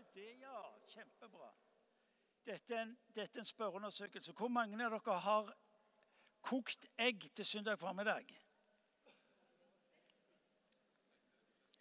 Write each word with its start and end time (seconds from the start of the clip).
Se 0.00 0.20
det, 0.20 0.38
ja. 0.40 0.78
Kjempebra. 0.86 1.54
Dette 2.44 2.74
er, 2.74 2.82
en, 2.82 2.98
dette 3.14 3.36
er 3.36 3.42
en 3.42 3.44
spørreundersøkelse. 3.44 4.32
Hvor 4.32 4.48
mange 4.48 4.84
av 4.84 4.94
dere 4.96 5.16
har 5.20 5.50
kokt 6.40 6.86
egg 6.98 7.26
til 7.36 7.44
søndag 7.44 7.78
formiddag? 7.78 8.24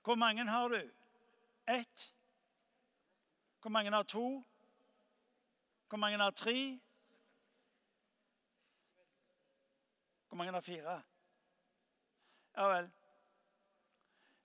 Hvor 0.03 0.15
mange 0.15 0.45
har 0.49 0.67
du? 0.67 0.91
Ett? 1.67 2.15
Hvor 3.61 3.69
mange 3.69 3.91
har 3.91 4.03
to? 4.03 4.43
Hvor 5.87 5.97
mange 5.97 6.17
har 6.17 6.31
tre? 6.31 6.79
Hvor 10.27 10.37
mange 10.37 10.53
har 10.53 10.61
fire? 10.61 11.01
Ja 12.55 12.67
vel. 12.67 12.91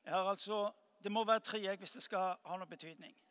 Jeg 0.05 0.13
har 0.13 0.25
altså, 0.31 0.73
Det 1.03 1.13
må 1.13 1.25
være 1.25 1.41
tre 1.41 1.59
egg 1.59 1.79
hvis 1.79 1.93
det 1.93 2.03
skal 2.03 2.37
ha 2.45 2.57
noe 2.57 2.67
betydning. 2.67 3.24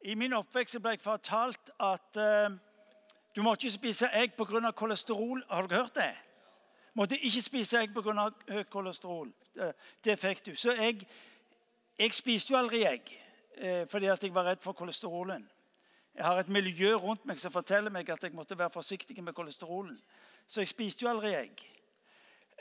I 0.00 0.14
min 0.14 0.32
oppvekst 0.32 0.78
ble 0.80 0.94
jeg 0.94 1.02
fortalt 1.04 1.70
at 1.80 2.16
uh, 2.16 2.54
du 3.36 3.42
må 3.44 3.52
ikke 3.54 3.70
spise 3.70 4.08
egg 4.16 4.32
pga. 4.34 4.70
kolesterol. 4.70 5.42
Har 5.48 5.66
dere 5.66 5.82
hørt 5.82 5.94
det? 5.94 6.14
Måtte 6.94 7.18
ikke 7.18 7.42
spise 7.42 7.82
egg 7.82 7.92
pga. 7.94 8.30
høyt 8.48 8.70
kolesterol. 8.70 9.32
Det, 9.54 9.74
det 10.04 10.18
fikk 10.18 10.46
du. 10.46 10.54
Så 10.56 10.72
jeg, 10.72 11.06
jeg 11.98 12.14
spiste 12.14 12.54
jo 12.54 12.58
aldri 12.58 12.84
egg 12.88 13.12
eh, 13.56 13.86
fordi 13.88 14.06
at 14.06 14.22
jeg 14.22 14.34
var 14.34 14.44
redd 14.44 14.62
for 14.62 14.72
kolesterolen. 14.72 15.44
Jeg 16.14 16.24
har 16.24 16.40
et 16.40 16.48
miljø 16.48 16.94
rundt 16.94 17.26
meg 17.26 17.38
som 17.38 17.52
forteller 17.52 17.90
meg 17.90 18.08
at 18.10 18.22
jeg 18.24 18.34
måtte 18.34 18.58
være 18.58 18.70
forsiktig 18.70 19.22
med 19.22 19.32
kolesterolen. 19.32 20.00
Så 20.46 20.60
jeg 20.60 20.68
spiste 20.68 21.04
jo 21.04 21.10
aldri 21.10 21.34
egg. 21.34 21.62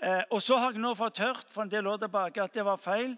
Eh, 0.01 0.23
og 0.29 0.41
så 0.41 0.57
har 0.57 0.71
jeg 0.71 0.83
nå 0.83 0.93
fått 0.95 1.23
hørt 1.23 1.47
for 1.49 1.63
en 1.63 1.71
del 1.71 1.87
år 1.87 1.97
tilbake 2.03 2.43
at 2.43 2.53
det 2.53 2.65
var 2.65 2.77
feil. 2.77 3.17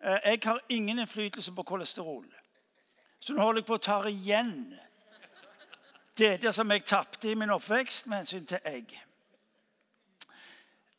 Eh, 0.00 0.18
jeg 0.30 0.40
har 0.44 0.60
ingen 0.68 0.98
innflytelse 0.98 1.52
på 1.52 1.62
kolesterol. 1.62 2.28
Så 3.22 3.36
nå 3.36 3.44
holder 3.44 3.62
jeg 3.62 3.66
på 3.68 3.76
å 3.78 3.82
ta 3.82 3.96
igjen 4.10 4.54
det, 6.18 6.40
det 6.42 6.50
som 6.54 6.70
jeg 6.74 6.82
tapte 6.84 7.30
i 7.30 7.36
min 7.38 7.52
oppvekst 7.54 8.08
med 8.10 8.24
hensyn 8.24 8.48
til 8.50 8.64
egg. 8.66 8.90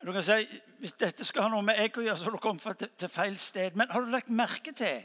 Du 0.03 0.11
kan 0.11 0.23
si, 0.23 0.61
Hvis 0.79 0.95
dette 0.99 1.25
skal 1.25 1.45
ha 1.45 1.49
noe 1.51 1.63
med 1.63 1.79
egg 1.79 1.97
å 1.97 2.03
gjøre, 2.03 2.17
så 2.17 2.27
har 2.27 2.35
du 2.35 2.41
kommet 2.43 2.85
til 2.99 3.09
feil 3.11 3.35
sted. 3.39 3.75
Men 3.75 3.91
har 3.91 4.03
du 4.03 4.11
lagt 4.11 4.31
merke 4.31 4.71
til 4.75 5.03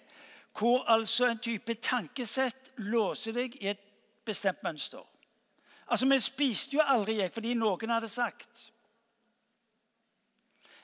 hvor 0.58 0.86
altså 0.90 1.28
en 1.28 1.38
type 1.38 1.74
tankesett 1.74 2.72
låser 2.82 3.36
deg 3.36 3.54
i 3.60 3.68
et 3.70 3.82
bestemt 4.26 4.62
mønster? 4.62 5.04
Altså, 5.86 6.06
Vi 6.06 6.18
spiste 6.20 6.76
jo 6.76 6.82
aldri 6.82 7.20
egg 7.22 7.34
fordi 7.34 7.54
noen 7.54 7.94
hadde 7.94 8.08
sagt. 8.08 8.72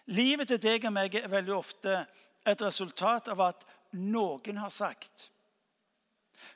Livet 0.06 0.48
til 0.48 0.62
deg 0.62 0.84
og 0.84 0.92
meg 0.92 1.14
er 1.14 1.30
veldig 1.30 1.54
ofte 1.54 2.04
et 2.46 2.62
resultat 2.62 3.28
av 3.32 3.40
at 3.40 3.64
noen 3.92 4.58
har 4.58 4.70
sagt. 4.70 5.30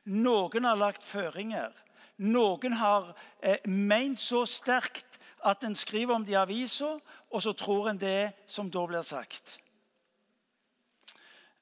Noen 0.05 0.65
har 0.69 0.79
lagt 0.79 1.05
føringer. 1.07 1.73
Noen 2.19 2.75
har 2.81 3.13
eh, 3.41 3.63
ment 3.67 4.19
så 4.19 4.43
sterkt 4.49 5.21
at 5.47 5.63
en 5.63 5.77
skriver 5.79 6.17
om 6.17 6.25
det 6.27 6.35
i 6.35 6.41
avisa, 6.41 6.97
og 7.31 7.43
så 7.43 7.53
tror 7.55 7.91
en 7.91 8.01
det 8.01 8.33
som 8.51 8.71
da 8.71 8.83
blir 8.91 9.07
sagt. 9.07 9.59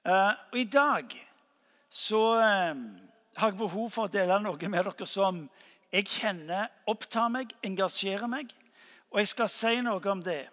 Eh, 0.06 0.32
og 0.52 0.58
I 0.58 0.64
dag 0.64 1.12
så 1.90 2.22
eh, 2.40 2.74
har 3.36 3.52
jeg 3.52 3.60
behov 3.60 3.90
for 3.92 4.06
å 4.06 4.12
dele 4.12 4.40
noe 4.40 4.70
med 4.70 4.88
dere 4.88 5.08
som 5.10 5.44
jeg 5.92 6.08
kjenner 6.08 6.70
opptar 6.88 7.28
meg, 7.32 7.52
engasjerer 7.64 8.30
meg. 8.30 8.52
Og 9.12 9.20
jeg 9.20 9.32
skal 9.32 9.50
si 9.52 9.74
noe 9.84 10.12
om 10.12 10.22
det. 10.24 10.46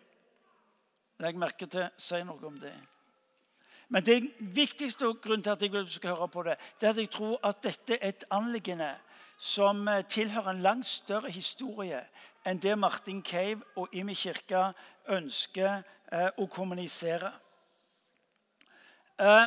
Legg 1.24 1.40
merke 1.40 1.68
til 1.70 1.88
si 1.98 2.20
noe 2.26 2.44
om 2.48 2.60
det. 2.60 2.76
Men 3.94 4.06
det 4.06 4.32
viktigste 4.40 5.06
grunnen 5.22 5.44
til 5.46 5.54
at 5.54 5.62
jeg 5.62 5.72
vil 5.72 5.90
skal 5.90 6.16
høre 6.16 6.28
på 6.28 6.44
det, 6.44 6.56
det 6.82 6.88
er 6.88 6.96
at 6.96 6.98
jeg 6.98 7.10
tror 7.14 7.40
at 7.46 7.60
dette 7.64 7.94
er 8.00 8.10
et 8.10 8.24
anliggende 8.34 8.90
som 9.38 9.88
eh, 9.88 10.02
tilhører 10.10 10.50
en 10.50 10.64
langt 10.66 10.88
større 10.90 11.30
historie 11.30 12.00
enn 12.46 12.58
det 12.58 12.74
Martin 12.80 13.22
Cave 13.22 13.62
og 13.78 13.94
Imi 13.94 14.16
kirke 14.18 14.64
ønsker 15.14 15.84
eh, 16.10 16.32
å 16.42 16.50
kommunisere. 16.50 17.30
Eh, 19.22 19.46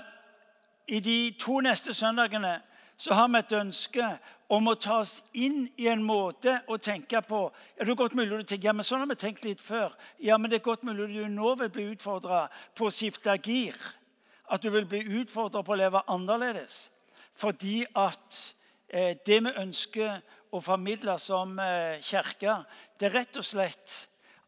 I 0.94 1.02
de 1.02 1.18
to 1.42 1.58
neste 1.66 1.94
søndagene 1.94 2.60
så 2.96 3.18
har 3.18 3.28
vi 3.28 3.42
et 3.42 3.58
ønske 3.64 4.14
om 4.46 4.70
å 4.70 4.78
ta 4.78 5.00
oss 5.02 5.18
inn 5.34 5.66
i 5.74 5.90
en 5.90 6.06
måte 6.06 6.60
å 6.70 6.78
tenke 6.78 7.18
på 7.26 7.48
ja, 7.50 7.82
det 7.82 7.90
er 7.90 7.98
godt 7.98 8.14
mulig 8.14 8.30
du 8.30 8.42
tenker, 8.46 8.70
ja, 8.70 8.78
men 8.78 8.86
Sånn 8.86 9.02
har 9.02 9.10
vi 9.10 9.18
tenkt 9.18 9.44
litt 9.44 9.60
før. 9.60 9.90
Ja, 10.22 10.38
men 10.38 10.54
det 10.54 10.60
er 10.60 10.68
godt 10.70 10.86
mulig 10.86 11.10
du 11.18 11.24
nå 11.26 11.56
vil 11.58 11.72
bli 11.74 11.92
utfordra 11.96 12.46
på 12.78 12.86
å 12.86 12.94
skifte 12.94 13.34
gir. 13.42 13.74
At 14.50 14.62
du 14.62 14.70
vil 14.70 14.86
bli 14.86 15.02
utfordra 15.20 15.62
på 15.62 15.74
å 15.74 15.80
leve 15.80 16.02
annerledes. 16.10 16.86
Fordi 17.36 17.84
at 17.94 18.38
eh, 18.88 19.16
det 19.26 19.40
vi 19.44 19.52
ønsker 19.62 20.20
å 20.54 20.60
formidle 20.64 21.18
som 21.20 21.58
eh, 21.58 21.98
kirke, 22.04 22.60
det 22.98 23.10
er 23.10 23.18
rett 23.20 23.36
og 23.40 23.44
slett 23.46 23.96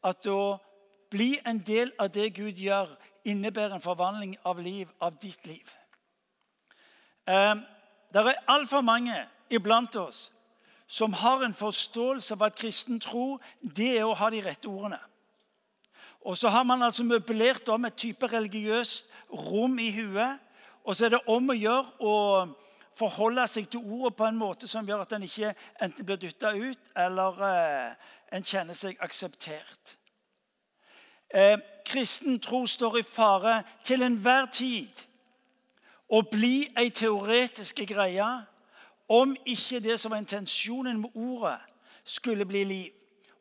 at 0.07 0.27
å 0.31 0.59
bli 1.11 1.35
en 1.45 1.61
del 1.65 1.93
av 1.99 2.13
det 2.15 2.31
Gud 2.37 2.61
gjør, 2.61 2.91
innebærer 3.29 3.77
en 3.77 3.85
forvandling 3.85 4.37
av 4.47 4.61
liv, 4.63 4.89
av 5.01 5.19
ditt 5.21 5.47
liv. 5.47 5.75
Eh, 7.29 7.55
det 8.13 8.25
er 8.25 8.45
altfor 8.49 8.81
mange 8.81 9.17
iblant 9.53 9.97
oss 10.01 10.29
som 10.89 11.13
har 11.13 11.45
en 11.45 11.55
forståelse 11.55 12.35
av 12.35 12.47
at 12.47 12.57
kristen 12.57 13.01
tro 13.01 13.37
det 13.61 13.99
er 13.99 14.07
å 14.09 14.17
ha 14.17 14.31
de 14.33 14.41
rette 14.41 14.69
ordene. 14.69 15.01
Og 16.29 16.37
så 16.37 16.49
har 16.53 16.63
man 16.63 16.83
altså 16.83 17.05
møblert 17.09 17.69
om 17.73 17.85
et 17.89 17.95
type 17.97 18.27
religiøst 18.27 19.07
rom 19.33 19.79
i 19.79 19.89
huet. 19.97 20.37
Og 20.85 20.97
så 20.97 21.07
er 21.07 21.15
det 21.15 21.21
om 21.27 21.49
å 21.49 21.57
gjøre 21.57 22.05
å 22.05 22.17
forholde 22.99 23.47
seg 23.49 23.71
til 23.73 23.81
ordet 23.81 24.17
på 24.19 24.27
en 24.27 24.37
måte 24.37 24.69
som 24.69 24.85
gjør 24.85 25.07
at 25.07 25.15
en 25.17 25.25
ikke 25.25 25.55
enten 25.81 26.05
blir 26.05 26.21
dytta 26.21 26.53
ut, 26.53 26.93
eller 26.97 27.41
eh, 27.49 28.13
en 28.37 28.45
kjenner 28.45 28.77
seg 28.77 29.01
akseptert. 29.01 29.97
Eh, 31.33 31.57
kristen 31.89 32.37
tro 32.45 32.67
står 32.69 33.01
i 33.01 33.07
fare 33.09 33.63
til 33.85 34.05
enhver 34.05 34.53
tid 34.53 35.05
å 36.13 36.21
bli 36.29 36.69
ei 36.77 36.91
teoretisk 36.93 37.87
greie 37.89 38.31
om 39.09 39.33
ikke 39.49 39.81
det 39.81 39.97
som 40.01 40.13
var 40.13 40.21
intensjonen 40.21 41.01
med 41.01 41.17
ordet, 41.17 41.61
skulle 42.05 42.45
bli 42.49 42.65
liv. 42.65 42.93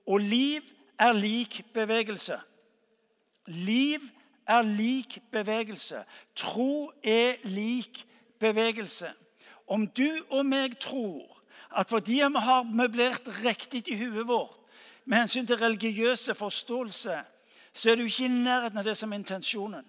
Og 0.08 0.24
liv 0.24 0.64
er 1.00 1.16
lik 1.16 1.66
bevegelse. 1.76 2.40
Liv 3.48 4.00
er 4.48 4.62
lik 4.62 5.20
bevegelse. 5.32 6.04
Tro 6.36 6.92
er 7.04 7.36
lik 7.44 8.06
bevegelse. 8.40 9.14
Om 9.68 9.88
du 9.88 10.26
og 10.30 10.46
meg 10.46 10.80
tror 10.80 11.34
at 11.78 11.90
fordi 11.90 12.22
vi 12.24 12.40
har 12.40 12.64
møblert 12.64 13.28
riktig 13.44 13.88
i 13.88 13.98
huet 14.00 14.28
vårt 14.28 14.56
med 15.06 15.18
hensyn 15.18 15.48
til 15.48 15.58
religiøse 15.58 16.36
forståelse, 16.36 17.20
så 17.74 17.92
er 17.92 17.96
du 17.96 18.04
ikke 18.04 18.26
i 18.26 18.28
nærheten 18.28 18.78
av 18.78 18.84
det 18.84 18.98
som 18.98 19.12
er 19.12 19.22
intensjonen. 19.22 19.86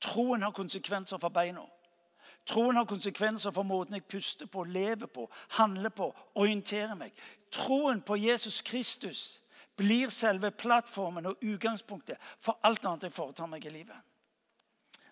Troen 0.00 0.42
har 0.42 0.50
konsekvenser 0.50 1.20
for 1.20 1.28
beina. 1.28 1.62
Troen 2.46 2.76
har 2.76 2.88
konsekvenser 2.88 3.50
for 3.50 3.62
måten 3.62 3.94
jeg 3.94 4.04
puster 4.04 4.46
på, 4.46 4.64
lever 4.64 5.06
på, 5.06 5.28
handler 5.48 5.92
på, 5.92 6.08
orienterer 6.34 6.94
meg. 6.94 7.12
Troen 7.52 8.00
på 8.02 8.16
Jesus 8.16 8.62
Kristus 8.62 9.42
blir 9.80 10.12
selve 10.12 10.50
plattformen 10.50 11.30
og 11.30 11.40
utgangspunktet 11.42 12.20
for 12.40 12.60
alt 12.66 12.84
annet 12.84 13.08
jeg 13.08 13.16
foretar 13.16 13.48
meg 13.48 13.64
i 13.64 13.72
livet. 13.72 13.96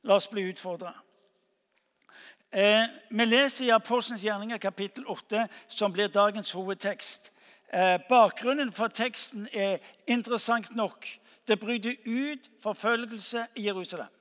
La 0.04 0.18
oss 0.20 0.28
bli 0.28 0.44
utfordra. 0.50 0.92
Eh, 2.52 2.84
vi 3.10 3.24
leser 3.24 3.66
i 3.66 3.72
Apostelens 3.72 4.24
gjerninger 4.24 4.60
kapittel 4.60 5.08
8, 5.08 5.48
som 5.68 5.92
blir 5.92 6.12
dagens 6.12 6.52
hovedtekst. 6.52 7.32
Eh, 7.72 7.96
bakgrunnen 8.08 8.72
for 8.72 8.88
teksten 8.88 9.48
er 9.52 9.78
interessant 10.06 10.70
nok. 10.76 11.08
Det 11.48 11.60
bryter 11.60 11.96
ut 12.06 12.50
forfølgelse 12.62 13.46
i 13.56 13.66
Jerusalem. 13.66 14.12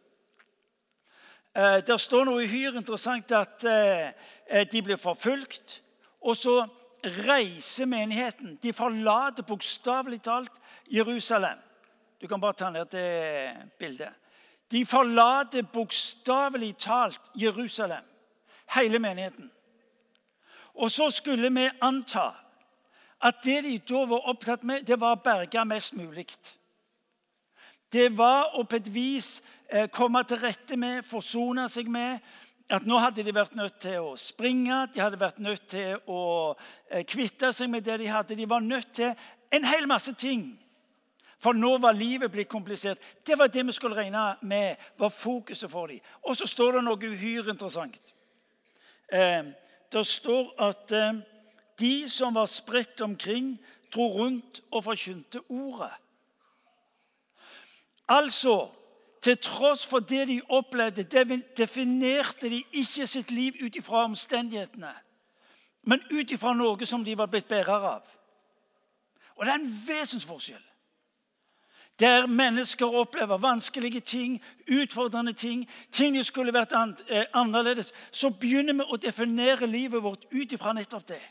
Eh, 1.58 1.80
der 1.88 1.98
står 1.98 2.28
noe 2.28 2.44
uhyre 2.44 2.78
interessant 2.78 3.32
at 3.32 3.64
eh, 3.66 4.12
eh, 4.50 4.68
de 4.72 4.82
blir 4.82 5.00
forfulgt. 5.02 5.82
Og 6.22 6.38
så 6.38 6.68
reiser 7.04 7.86
menigheten. 7.86 8.58
De 8.64 8.74
forlater 8.74 9.44
bokstavelig 9.44 10.22
talt 10.22 10.52
Jerusalem. 10.92 11.58
Du 12.22 12.28
kan 12.28 12.42
bare 12.42 12.54
ta 12.54 12.70
ned 12.70 12.86
det 12.92 13.70
bildet. 13.80 14.14
De 14.72 14.86
forlater 14.86 15.62
bokstavelig 15.62 16.76
talt 16.78 17.22
Jerusalem, 17.36 18.04
hele 18.76 19.00
menigheten. 19.00 19.52
Og 20.74 20.92
så 20.92 21.10
skulle 21.10 21.50
vi 21.50 21.70
anta 21.82 22.32
at 23.22 23.36
det 23.44 23.64
de 23.64 23.78
da 23.80 24.06
var 24.06 24.30
opptatt 24.30 24.64
med, 24.64 24.84
det 24.86 25.00
var 25.02 25.16
å 25.16 25.22
berge 25.24 25.66
mest 25.66 25.96
mulig. 25.98 26.28
Det 27.92 28.12
var 28.18 28.58
å 28.60 28.64
på 28.68 28.76
et 28.76 28.90
vis 28.94 29.42
eh, 29.70 29.88
komme 29.90 30.22
til 30.28 30.42
rette 30.42 30.78
med, 30.78 31.06
forsone 31.08 31.70
seg 31.70 31.90
med 31.90 32.20
at 32.70 32.86
nå 32.86 33.00
hadde 33.00 33.24
de 33.24 33.32
vært 33.32 33.56
nødt 33.56 33.78
til 33.80 34.04
å 34.04 34.16
springe, 34.20 34.82
de 34.92 35.00
hadde 35.00 35.20
vært 35.20 35.40
nødt 35.40 35.68
til 35.72 35.96
å 36.12 36.22
eh, 36.92 37.06
kvitte 37.08 37.54
seg 37.56 37.70
med 37.72 37.86
det 37.88 38.00
de 38.02 38.10
hadde. 38.12 38.36
De 38.36 38.50
var 38.50 38.64
nødt 38.64 38.90
til 38.98 39.14
en 39.56 39.68
hel 39.68 39.88
masse 39.88 40.14
ting 40.20 40.50
For 41.38 41.54
nå 41.54 41.76
var 41.78 41.94
livet 41.94 42.32
blitt 42.34 42.50
komplisert. 42.50 42.98
Det 43.22 43.36
var 43.38 43.52
det 43.54 43.62
vi 43.68 43.74
skulle 43.76 43.96
regne 43.96 44.24
med 44.42 44.76
var 44.98 45.12
fokuset 45.14 45.70
for 45.70 45.86
dem. 45.88 46.00
Og 46.26 46.34
så 46.34 46.48
står 46.50 46.80
det 46.80 46.82
noe 46.82 47.12
uhyre 47.12 47.54
interessant. 47.54 48.14
Eh, 49.14 49.46
det 49.94 50.06
står 50.10 50.50
at 50.66 50.92
eh, 50.98 51.20
de 51.78 52.10
som 52.10 52.34
var 52.34 52.50
spredt 52.50 53.06
omkring, 53.06 53.54
dro 53.94 54.08
rundt 54.16 54.64
og 54.72 54.84
forkynte 54.84 55.44
ordet. 55.46 55.94
Altså, 58.10 58.72
til 59.28 59.38
tross 59.44 59.86
for 59.86 60.00
det 60.00 60.28
de 60.28 60.42
opplevde, 60.50 61.04
definerte 61.58 62.50
de 62.50 62.64
ikke 62.72 63.08
sitt 63.08 63.32
liv 63.32 63.54
ut 63.64 63.76
ifra 63.76 64.06
omstendighetene, 64.08 64.94
men 65.84 66.04
ut 66.12 66.32
ifra 66.32 66.54
noe 66.56 66.88
som 66.88 67.04
de 67.04 67.18
var 67.18 67.28
blitt 67.32 67.50
bærer 67.52 67.90
av. 67.92 68.08
Og 69.36 69.46
det 69.46 69.52
er 69.52 69.60
en 69.60 69.74
vesensforskjell. 69.88 70.64
Der 72.00 72.28
mennesker 72.28 72.86
opplever 72.86 73.38
vanskelige 73.38 74.00
ting, 74.00 74.42
utfordrende 74.72 75.34
ting, 75.34 75.68
ting 75.92 76.16
som 76.16 76.24
skulle 76.24 76.54
vært 76.54 76.76
eh, 77.10 77.26
annerledes, 77.34 77.92
så 78.12 78.30
begynner 78.30 78.78
vi 78.78 78.86
å 78.86 79.00
definere 79.02 79.68
livet 79.68 80.04
vårt 80.04 80.24
ut 80.32 80.52
ifra 80.52 80.74
nettopp 80.78 81.08
det. 81.08 81.24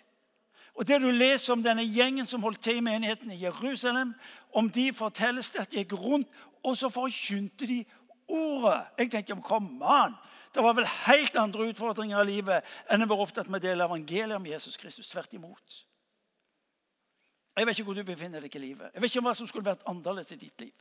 Og 0.76 0.88
Det 0.88 1.00
du 1.00 1.10
leser 1.10 1.52
om 1.52 1.62
denne 1.62 1.84
gjengen 1.84 2.26
som 2.26 2.43
holdt 2.43 2.60
til 2.60 2.76
i 2.76 2.84
menigheten 2.84 3.31
i 3.32 3.40
Jerusalem, 3.40 4.12
om 4.52 4.69
de 4.70 4.93
fortelles 4.93 5.50
det 5.50 5.60
at 5.62 5.70
de 5.70 5.81
gikk 5.81 5.94
rundt, 5.96 6.28
og 6.66 6.76
så 6.78 6.90
forkynte 6.90 7.68
de 7.70 7.84
ordet. 8.28 8.80
Jeg 8.98 9.10
tenker, 9.10 9.40
kom 9.40 9.82
an, 9.82 10.14
Det 10.54 10.62
var 10.64 10.72
vel 10.72 10.86
helt 10.86 11.36
andre 11.36 11.66
utfordringer 11.68 12.22
i 12.22 12.26
livet 12.30 12.64
enn 12.88 13.04
å 13.04 13.08
være 13.10 13.24
opptatt 13.26 13.48
med 13.52 13.60
å 13.60 13.66
dele 13.66 13.84
evangeliet 13.84 14.38
om 14.38 14.46
Jesus 14.48 14.78
Kristus. 14.80 15.10
Tvert 15.10 15.34
imot. 15.36 15.82
Jeg 17.56 17.66
vet 17.66 17.76
ikke 17.76 17.90
hvor 17.90 17.98
du 17.98 18.04
befinner 18.04 18.40
deg 18.40 18.56
i 18.56 18.62
livet. 18.62 18.94
Jeg 18.94 19.02
vet 19.02 19.12
ikke 19.12 19.24
hva 19.26 19.34
som 19.36 19.48
skulle 19.50 19.68
vært 19.68 19.84
annerledes 19.84 20.32
i 20.32 20.40
ditt 20.40 20.64
liv. 20.64 20.72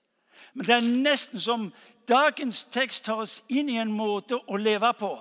Men 0.54 0.68
det 0.68 0.76
er 0.78 0.88
nesten 0.88 1.44
som 1.44 1.68
dagens 2.08 2.64
tekst 2.72 3.04
tar 3.04 3.20
oss 3.26 3.42
inn 3.52 3.70
i 3.72 3.78
en 3.82 3.92
måte 3.92 4.40
å 4.48 4.60
leve 4.60 4.94
på 4.96 5.12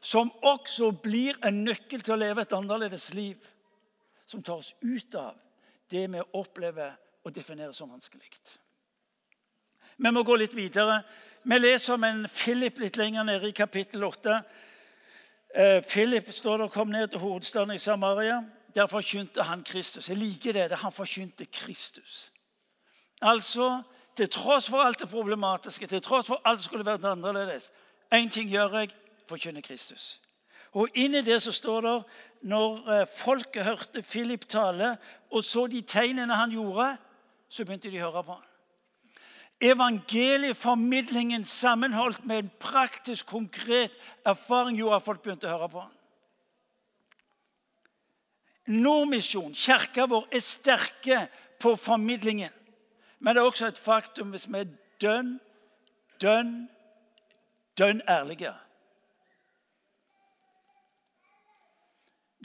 som 0.00 0.30
også 0.44 0.92
blir 1.02 1.38
en 1.44 1.64
nøkkel 1.64 2.04
til 2.04 2.14
å 2.14 2.20
leve 2.20 2.44
et 2.44 2.52
annerledes 2.56 3.08
liv. 3.16 3.40
Som 4.26 4.42
tar 4.42 4.60
oss 4.60 4.74
ut 4.84 5.14
av 5.16 5.40
det 5.90 6.04
vi 6.12 6.22
opplever 6.36 6.96
og 7.24 7.34
definerer 7.34 7.72
som 7.72 7.90
vanskelig. 7.90 8.28
Vi 9.96 10.10
må 10.12 10.22
gå 10.22 10.36
litt 10.36 10.56
videre. 10.56 11.00
Vi 11.46 11.58
leser 11.58 11.94
om 11.94 12.04
en 12.04 12.26
Philip 12.28 12.78
litt 12.82 12.96
lenger 13.00 13.24
nede 13.24 13.48
i 13.48 13.56
kapittel 13.56 14.04
8. 14.04 14.40
Eh, 15.54 15.82
Philip 15.88 16.28
står 16.32 16.58
der, 16.58 16.68
kom 16.68 16.88
ned 16.92 17.08
til 17.08 17.22
hovedstaden 17.22 17.74
i 17.74 17.78
Samaria. 17.78 18.42
Der 18.74 18.86
forkynte 18.86 19.42
han 19.42 19.62
Kristus. 19.64 20.08
Jeg 20.08 20.16
liker 20.16 20.52
det. 20.52 20.70
det 20.70 20.78
Han 20.78 20.92
forkynte 20.92 21.46
Kristus. 21.46 22.32
Altså, 23.22 23.82
til 24.16 24.28
tross 24.28 24.68
for 24.68 24.84
alt 24.84 25.00
det 25.00 25.08
problematiske, 25.08 25.86
til 25.86 26.02
tross 26.02 26.26
for 26.26 26.40
alt 26.44 26.60
som 26.60 26.68
skulle 26.68 26.84
vært 26.84 27.04
annerledes 27.04 27.70
Én 28.14 28.30
ting 28.30 28.50
gjør 28.50 28.78
jeg 28.78 28.92
forkynner 29.28 29.60
Kristus. 29.60 30.20
Og 30.72 30.88
inni 30.94 31.22
det 31.22 31.40
så 31.42 31.52
står 31.52 31.80
det 31.80 31.94
når 32.42 32.90
eh, 32.90 33.06
folket 33.16 33.64
hørte 33.64 34.02
Philip 34.02 34.44
tale 34.48 34.96
og 35.30 35.44
så 35.44 35.66
de 35.66 35.80
tegnene 35.80 36.36
han 36.36 36.50
gjorde, 36.50 36.96
så 37.48 37.64
begynte 37.64 37.90
de 37.90 37.98
å 37.98 38.10
høre 38.10 38.22
på 38.22 38.36
ham. 38.36 38.44
Evangelieformidlingen 39.60 41.44
sammenholdt 41.44 42.24
med 42.24 42.38
en 42.38 42.50
praktisk, 42.60 43.26
konkret 43.26 43.92
erfaring 44.24 44.76
gjorde 44.76 44.96
at 44.96 45.02
folk 45.02 45.22
begynte 45.22 45.48
å 45.48 45.54
høre 45.56 45.68
på. 45.72 45.84
Nordmisjon, 48.66 49.54
kirka 49.54 50.04
vår, 50.10 50.26
er 50.34 50.44
sterke 50.44 51.20
på 51.62 51.76
formidlingen. 51.80 52.52
Men 53.18 53.34
det 53.34 53.40
er 53.40 53.48
også 53.48 53.70
et 53.70 53.80
faktum 53.80 54.34
hvis 54.34 54.48
vi 54.50 54.60
er 54.60 54.72
dønn, 55.00 55.36
dønn, 56.20 56.54
dønn 57.78 58.02
ærlige. 58.08 58.52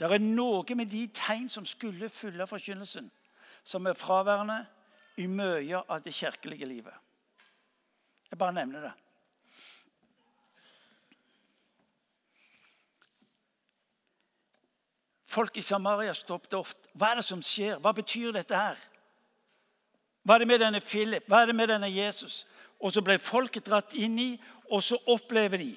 Det 0.00 0.08
er 0.08 0.22
noe 0.24 0.74
med 0.74 0.88
de 0.90 1.04
tegn 1.14 1.50
som 1.52 1.66
skulle 1.68 2.08
fylle 2.08 2.46
forkynnelsen, 2.48 3.10
som 3.62 3.86
er 3.86 3.98
fraværende 3.98 4.62
i 5.16 5.26
mye 5.26 5.82
av 5.88 6.02
det 6.02 6.14
kirkelige 6.14 6.66
livet. 6.66 6.94
Jeg 8.30 8.38
bare 8.38 8.52
nevner 8.52 8.80
det. 8.80 8.92
Folk 15.32 15.56
i 15.56 15.62
Samaria 15.62 16.14
stoppet 16.14 16.54
ofte. 16.54 16.88
Hva 16.92 17.12
er 17.12 17.20
det 17.20 17.24
som 17.24 17.42
skjer? 17.44 17.78
Hva 17.80 17.92
betyr 17.96 18.32
dette 18.36 18.56
her? 18.56 18.80
Hva 20.22 20.34
er 20.34 20.44
det 20.44 20.48
med 20.48 20.60
denne 20.60 20.80
Philip? 20.80 21.24
Hva 21.28 21.42
er 21.42 21.46
det 21.50 21.56
med 21.56 21.68
denne 21.72 21.88
Jesus? 21.92 22.46
Og 22.80 22.92
så 22.92 23.00
ble 23.04 23.18
folket 23.18 23.66
dratt 23.66 23.94
inn 23.94 24.18
i, 24.18 24.30
og 24.70 24.82
så 24.82 24.98
opplever 25.08 25.62
de 25.62 25.72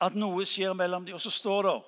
at 0.00 0.16
noe 0.16 0.44
skjer 0.48 0.72
mellom 0.76 1.06
dem. 1.06 1.16
Og 1.16 1.20
så 1.20 1.32
står 1.32 1.68
det 1.68 1.78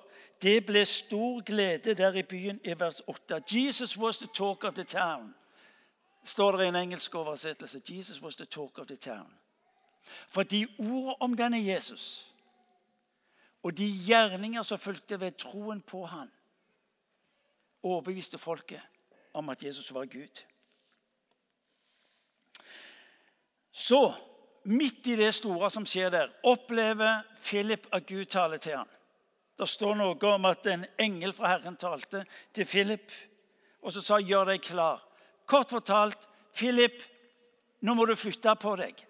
det 0.43 0.65
ble 0.65 0.81
stor 0.85 1.41
glede 1.45 1.93
der 1.95 2.17
i 2.19 2.23
byen 2.23 2.59
i 2.63 2.73
vers 2.79 3.01
8. 3.07 3.41
Jesus 3.47 3.97
was 3.97 4.17
the 4.17 4.27
talk 4.27 4.63
of 4.63 4.75
the 4.75 4.83
town 4.83 5.33
står 6.23 6.57
det 6.57 6.65
i 6.65 6.67
en 6.67 6.75
engelsk 6.75 7.15
oversettelse. 7.15 7.81
Jesus 7.89 8.21
was 8.21 8.35
the 8.35 8.45
talk 8.45 8.79
of 8.79 8.87
the 8.87 8.95
town. 8.95 9.33
Fordi 10.29 10.65
ordet 10.79 11.15
om 11.19 11.37
denne 11.37 11.65
Jesus 11.65 12.29
og 13.63 13.77
de 13.77 13.87
gjerninger 14.07 14.63
som 14.63 14.79
fulgte 14.79 15.19
ved 15.19 15.37
troen 15.39 15.81
på 15.81 16.05
han, 16.05 16.31
overbeviste 17.83 18.37
folket 18.37 18.81
om 19.33 19.49
at 19.49 19.63
Jesus 19.63 19.93
var 19.93 20.05
Gud. 20.05 20.43
Så, 23.71 24.13
midt 24.63 25.07
i 25.07 25.15
det 25.15 25.33
store 25.33 25.69
som 25.71 25.85
skjer 25.85 26.09
der, 26.09 26.31
opplever 26.43 27.23
Philip 27.43 27.87
at 27.91 28.05
Gud 28.05 28.25
taler 28.25 28.57
til 28.57 28.77
ham. 28.77 28.89
Det 29.59 29.69
står 29.69 29.95
noe 29.95 30.33
om 30.33 30.45
at 30.45 30.67
en 30.67 30.85
engel 30.99 31.33
fra 31.33 31.55
Herren 31.55 31.75
talte 31.77 32.25
til 32.53 32.65
Philip 32.65 33.11
og 33.83 33.91
så 33.91 34.01
sa 34.01 34.17
'gjør 34.19 34.45
deg 34.45 34.61
klar'. 34.63 35.01
Kort 35.45 35.73
fortalt 35.73 36.29
Philip, 36.55 37.01
nå 37.81 37.95
må 37.97 38.05
du 38.05 38.15
flytte 38.15 38.53
på 38.59 38.75
deg. 38.79 39.01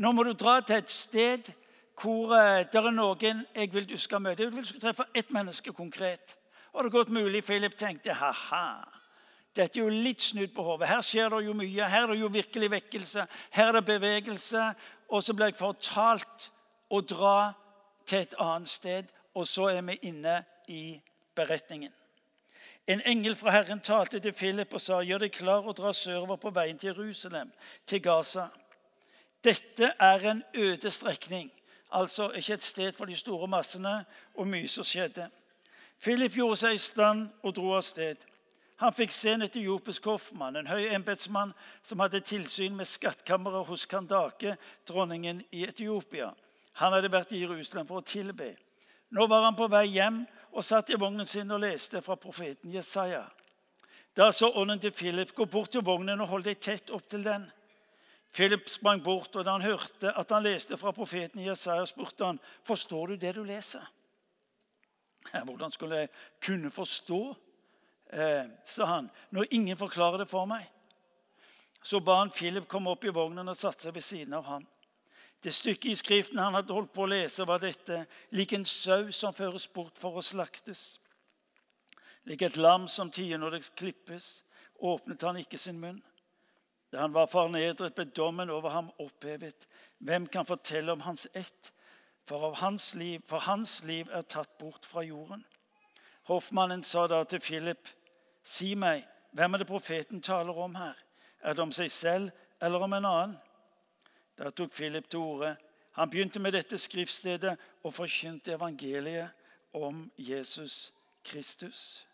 Nå 0.00 0.12
må 0.12 0.24
du 0.24 0.32
dra 0.32 0.60
til 0.64 0.80
et 0.80 0.90
sted 0.90 1.50
hvor 2.02 2.32
eh, 2.34 2.64
det 2.72 2.80
er 2.80 2.94
noen 2.94 3.42
jeg 3.54 3.68
vil 3.74 3.86
du 3.88 3.98
skal 4.00 4.22
møte. 4.24 4.42
Jeg 4.42 4.52
vil 4.52 4.64
du 4.64 4.70
skal 4.70 4.86
treffe 4.86 5.06
ett 5.14 5.30
menneske 5.34 5.74
konkret. 5.76 6.38
Og 6.72 6.82
det 6.82 6.88
er 6.88 6.96
godt 6.96 7.12
mulig 7.12 7.44
Philip 7.44 7.76
tenkte 7.76 8.16
ha-ha. 8.16 8.66
Dette 9.52 9.78
er 9.78 9.84
jo 9.84 9.92
litt 9.92 10.22
snudd 10.24 10.54
på 10.56 10.64
hodet. 10.64 10.88
Her 10.88 11.02
skjer 11.04 11.28
det 11.34 11.42
jo 11.44 11.54
mye. 11.56 11.88
Her 11.88 12.06
er 12.06 12.14
det 12.14 12.22
jo 12.22 12.30
virkelig 12.32 12.70
vekkelse. 12.72 13.26
Her 13.52 13.68
er 13.68 13.78
det 13.78 13.84
bevegelse. 13.90 14.70
Og 15.12 15.20
så 15.20 15.36
ble 15.36 15.50
jeg 15.50 15.58
fortalt 15.60 16.48
å 16.88 17.02
dra 17.04 17.52
til 18.08 18.24
et 18.24 18.36
annet 18.40 18.68
sted, 18.68 19.10
og 19.36 19.46
så 19.46 19.68
er 19.72 19.82
vi 19.86 19.98
inne 20.08 20.40
i 20.68 20.96
beretningen. 21.36 21.92
En 22.86 23.00
engel 23.00 23.36
fra 23.36 23.50
Herren 23.50 23.80
talte 23.80 24.20
til 24.20 24.32
Philip 24.32 24.74
og 24.74 24.80
sa, 24.80 25.02
'Gjør 25.02 25.18
deg 25.18 25.32
klar 25.32 25.62
og 25.62 25.76
dra 25.76 25.92
sørover 25.92 26.36
på 26.36 26.50
veien 26.50 26.78
til 26.78 26.86
Jerusalem, 26.86 27.52
til 27.86 28.02
Gaza.' 28.02 28.48
Dette 29.44 29.92
er 30.00 30.30
en 30.30 30.42
øde 30.54 30.90
strekning, 30.90 31.52
altså 31.92 32.30
ikke 32.30 32.54
et 32.54 32.62
sted 32.62 32.92
for 32.92 33.04
de 33.04 33.16
store 33.16 33.48
massene 33.48 34.04
og 34.34 34.46
mye 34.46 34.68
som 34.68 34.84
skjedde. 34.84 35.30
Philip 36.02 36.34
gjorde 36.34 36.56
seg 36.56 36.74
i 36.74 36.78
stand 36.78 37.28
og 37.42 37.56
dro 37.56 37.74
av 37.74 37.82
sted. 37.82 38.16
Han 38.76 38.94
fikk 38.94 39.10
se 39.14 39.30
en 39.30 39.42
etiopisk 39.42 40.04
hoffmann, 40.04 40.56
en 40.56 40.66
høy 40.66 40.88
embetsmann 40.94 41.52
som 41.82 42.00
hadde 42.02 42.20
tilsyn 42.20 42.74
med 42.74 42.86
skattkammeret 42.90 43.66
hos 43.66 43.86
Kandake, 43.86 44.56
dronningen 44.88 45.44
i 45.50 45.62
Etiopia. 45.68 46.32
Han 46.72 46.92
hadde 46.92 47.12
vært 47.12 47.32
i 47.32 47.42
Jerusalem 47.44 47.86
for 47.86 48.00
å 48.00 48.06
tilbe. 48.06 48.56
Nå 49.12 49.26
var 49.28 49.44
han 49.44 49.56
på 49.56 49.68
vei 49.68 49.86
hjem 49.92 50.22
og 50.52 50.64
satt 50.64 50.90
i 50.92 50.98
vognen 51.00 51.28
sin 51.28 51.50
og 51.52 51.60
leste 51.60 52.00
fra 52.04 52.16
profeten 52.16 52.72
Jesaja. 52.72 53.26
Da 54.16 54.30
så 54.32 54.48
ånden 54.56 54.80
til 54.80 54.92
Philip, 54.92 55.34
gå 55.36 55.44
bort 55.44 55.72
til 55.72 55.84
vognen 55.84 56.20
og 56.20 56.30
hold 56.32 56.46
deg 56.48 56.60
tett 56.60 56.92
opp 56.92 57.04
til 57.08 57.24
den. 57.24 57.44
Philip 58.32 58.68
sprang 58.72 59.02
bort, 59.04 59.34
og 59.36 59.44
da 59.44 59.52
han 59.52 59.64
hørte 59.64 60.12
at 60.16 60.32
han 60.32 60.44
leste 60.44 60.78
fra 60.80 60.92
profeten 60.96 61.44
Jesaja, 61.44 61.84
spurte 61.88 62.24
han, 62.24 62.40
forstår 62.64 63.12
du 63.12 63.16
det 63.20 63.34
du 63.36 63.42
leser. 63.44 63.84
Hvordan 65.32 65.72
skulle 65.72 66.02
jeg 66.02 66.12
kunne 66.44 66.70
forstå, 66.72 67.20
eh, 68.12 68.48
sa 68.66 68.88
han, 68.94 69.10
når 69.30 69.52
ingen 69.52 69.76
forklarer 69.76 70.24
det 70.24 70.28
for 70.28 70.48
meg. 70.48 70.64
Så 71.82 72.00
ba 72.00 72.18
han 72.22 72.32
Philip 72.32 72.68
komme 72.68 72.90
opp 72.90 73.04
i 73.04 73.12
vognen 73.12 73.48
og 73.48 73.56
satte 73.56 73.84
seg 73.84 73.94
ved 73.94 74.04
siden 74.06 74.34
av 74.34 74.48
ham. 74.48 74.66
Det 75.42 75.54
stykket 75.54 75.90
i 75.90 75.98
Skriften 75.98 76.38
han 76.38 76.54
hadde 76.54 76.74
holdt 76.74 76.92
på 76.94 77.02
å 77.02 77.10
lese, 77.10 77.46
var 77.46 77.58
dette 77.62 78.04
lik 78.30 78.52
en 78.54 78.66
sau 78.68 79.10
som 79.10 79.34
føres 79.34 79.66
bort 79.68 79.98
for 79.98 80.18
å 80.18 80.22
slaktes. 80.22 81.00
Lik 82.30 82.44
et 82.46 82.56
lam 82.56 82.86
som 82.88 83.10
tier 83.10 83.40
når 83.40 83.56
det 83.56 83.70
klippes, 83.74 84.44
åpnet 84.78 85.22
han 85.26 85.40
ikke 85.42 85.58
sin 85.58 85.80
munn. 85.82 85.98
Da 86.92 87.02
han 87.02 87.14
var 87.14 87.26
fornedret, 87.26 87.94
ble 87.96 88.04
dommen 88.14 88.50
over 88.52 88.70
ham 88.70 88.90
opphevet. 89.02 89.66
Hvem 89.98 90.28
kan 90.30 90.46
fortelle 90.46 90.92
om 90.92 91.02
hans 91.06 91.26
ett? 91.34 91.72
For, 92.28 92.52
hans 92.54 92.92
liv, 92.94 93.20
for 93.26 93.42
hans 93.42 93.80
liv 93.82 94.10
er 94.12 94.22
tatt 94.22 94.58
bort 94.58 94.86
fra 94.86 95.02
jorden. 95.02 95.42
Hoffmannen 96.30 96.84
sa 96.86 97.08
da 97.10 97.24
til 97.26 97.40
Philip, 97.42 97.88
si 98.46 98.76
meg, 98.78 99.02
hvem 99.34 99.54
er 99.54 99.62
det 99.62 99.66
profeten 99.66 100.22
taler 100.22 100.54
om 100.54 100.76
her? 100.78 100.98
Er 101.42 101.56
det 101.56 101.64
om 101.64 101.72
seg 101.74 101.90
selv 101.90 102.30
eller 102.62 102.84
om 102.84 102.92
en 102.94 103.08
annen? 103.08 103.34
Da 104.38 104.50
tok 104.50 104.72
Philip 104.72 105.08
til 105.08 105.18
orde. 105.18 105.56
Han 105.92 106.10
begynte 106.10 106.40
med 106.40 106.52
dette 106.52 106.78
skriftstedet 106.78 107.56
og 107.82 107.94
forkynte 107.94 108.52
evangeliet 108.52 109.30
om 109.72 110.10
Jesus 110.18 110.92
Kristus. 111.24 112.06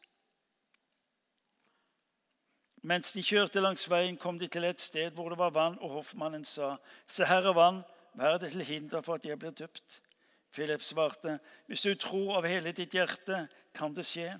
Mens 2.82 3.12
de 3.12 3.22
kjørte 3.22 3.60
langs 3.60 3.88
veien, 3.90 4.16
kom 4.16 4.38
de 4.38 4.46
til 4.46 4.64
et 4.64 4.80
sted 4.80 5.10
hvor 5.14 5.28
det 5.28 5.38
var 5.38 5.50
vann, 5.50 5.78
og 5.82 5.98
hoffmannen 5.98 6.44
sa, 6.44 6.76
Se, 7.06 7.24
her 7.26 7.46
er 7.50 7.54
vann, 7.54 7.82
er 8.18 8.38
det 8.38 8.52
til 8.52 8.64
hinder 8.64 9.02
for 9.02 9.18
at 9.18 9.26
jeg 9.26 9.38
blir 9.38 9.50
døpt? 9.50 10.00
Philip 10.52 10.82
svarte, 10.82 11.38
Hvis 11.66 11.82
du 11.82 11.94
tror 11.94 12.36
av 12.36 12.46
hele 12.46 12.72
ditt 12.72 12.94
hjerte, 12.94 13.48
kan 13.74 13.94
det 13.94 14.06
skje. 14.06 14.38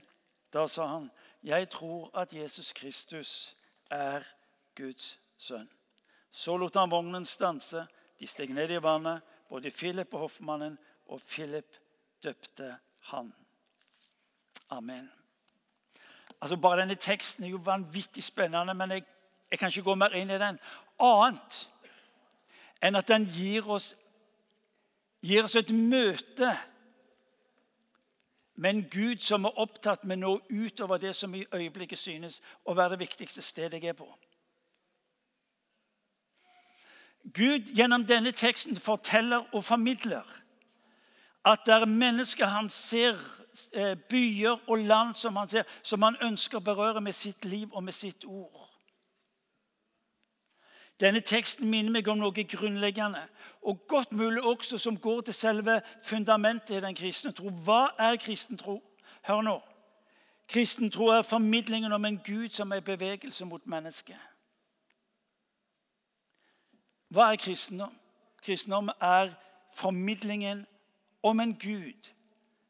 Da 0.53 0.67
sa 0.67 0.87
han, 0.87 1.11
Jeg 1.43 1.71
tror 1.71 2.11
at 2.15 2.33
Jesus 2.33 2.73
Kristus 2.73 3.57
er 3.91 4.23
Guds 4.75 5.19
sønn. 5.37 5.69
Så 6.31 6.57
lot 6.57 6.75
han 6.75 6.91
vognen 6.91 7.27
stanse. 7.27 7.87
De 8.19 8.27
steg 8.27 8.51
ned 8.55 8.71
i 8.71 8.81
vannet, 8.83 9.23
både 9.49 9.71
Philip 9.71 10.15
og 10.15 10.27
hoffmannen, 10.27 10.79
og 11.09 11.23
Philip 11.23 11.77
døpte 12.23 12.75
han. 13.13 13.33
Amen. 14.71 15.09
Altså 16.41 16.57
Bare 16.57 16.81
denne 16.81 16.95
teksten 16.95 17.45
er 17.45 17.49
jo 17.49 17.63
vanvittig 17.65 18.25
spennende, 18.25 18.75
men 18.75 18.91
jeg, 18.91 19.05
jeg 19.51 19.59
kan 19.59 19.69
ikke 19.69 19.83
gå 19.83 19.95
mer 19.95 20.15
inn 20.19 20.31
i 20.31 20.39
den. 20.39 20.59
Annet 21.01 21.63
enn 22.83 22.99
at 22.99 23.09
den 23.09 23.27
gir 23.27 23.67
oss, 23.71 23.95
gir 25.23 25.47
oss 25.47 25.57
et 25.59 25.71
møte 25.75 26.53
med 28.59 28.71
en 28.71 28.85
Gud 28.91 29.23
som 29.23 29.47
er 29.47 29.59
opptatt 29.63 30.05
med 30.05 30.21
noe 30.23 30.41
utover 30.51 30.99
det 30.99 31.15
som 31.17 31.35
i 31.35 31.47
øyeblikket 31.55 31.99
synes 31.99 32.41
å 32.67 32.75
være 32.75 32.97
det 32.97 33.07
viktigste 33.07 33.43
stedet 33.43 33.83
jeg 33.83 33.95
er 33.95 33.99
på. 33.99 34.09
Gud 37.35 37.75
gjennom 37.75 38.07
denne 38.07 38.33
teksten 38.33 38.77
forteller 38.77 39.45
og 39.53 39.65
formidler 39.65 40.27
at 41.45 41.59
det 41.67 41.75
er 41.75 41.85
mennesker 41.87 42.47
han 42.47 42.71
ser, 42.71 43.17
eh, 43.73 43.97
byer 44.09 44.59
og 44.69 44.79
land 44.79 45.15
som 45.15 45.37
han 45.37 45.49
ser, 45.49 45.63
som 45.83 46.03
han 46.03 46.17
ønsker 46.23 46.59
å 46.59 46.65
berøre 46.65 47.01
med 47.01 47.13
sitt 47.13 47.45
liv 47.45 47.69
og 47.73 47.85
med 47.85 47.93
sitt 47.93 48.25
ord. 48.25 48.69
Denne 51.01 51.21
teksten 51.21 51.71
minner 51.71 51.95
meg 51.95 52.09
om 52.09 52.19
noe 52.19 52.45
grunnleggende, 52.45 53.23
og 53.63 53.87
godt 53.89 54.13
mulig 54.13 54.43
også 54.43 54.79
som 54.79 54.99
går 54.99 55.21
til 55.21 55.35
selve 55.35 55.81
fundamentet 56.03 56.77
i 56.77 56.81
den 56.81 56.95
kristne 56.95 57.33
tro. 57.33 57.49
Hva 57.49 57.95
er 57.99 58.17
kristen 58.17 58.59
tro? 58.59 58.83
Hør 59.23 59.43
nå. 59.43 59.63
Kristen 60.49 60.91
tro 60.91 61.07
er 61.13 61.23
formidlingen 61.23 61.93
om 61.93 62.05
en 62.05 62.19
Gud 62.19 62.49
som 62.49 62.73
er 62.73 62.81
bevegelse 62.81 63.45
mot 63.45 63.67
mennesket. 63.67 64.17
Hva 67.09 67.33
er 67.33 67.41
kristendom? 67.41 67.95
Kristendom 68.43 68.91
er 69.00 69.33
formidlingen 69.75 70.67
om 71.23 71.41
en 71.41 71.55
Gud 71.59 72.11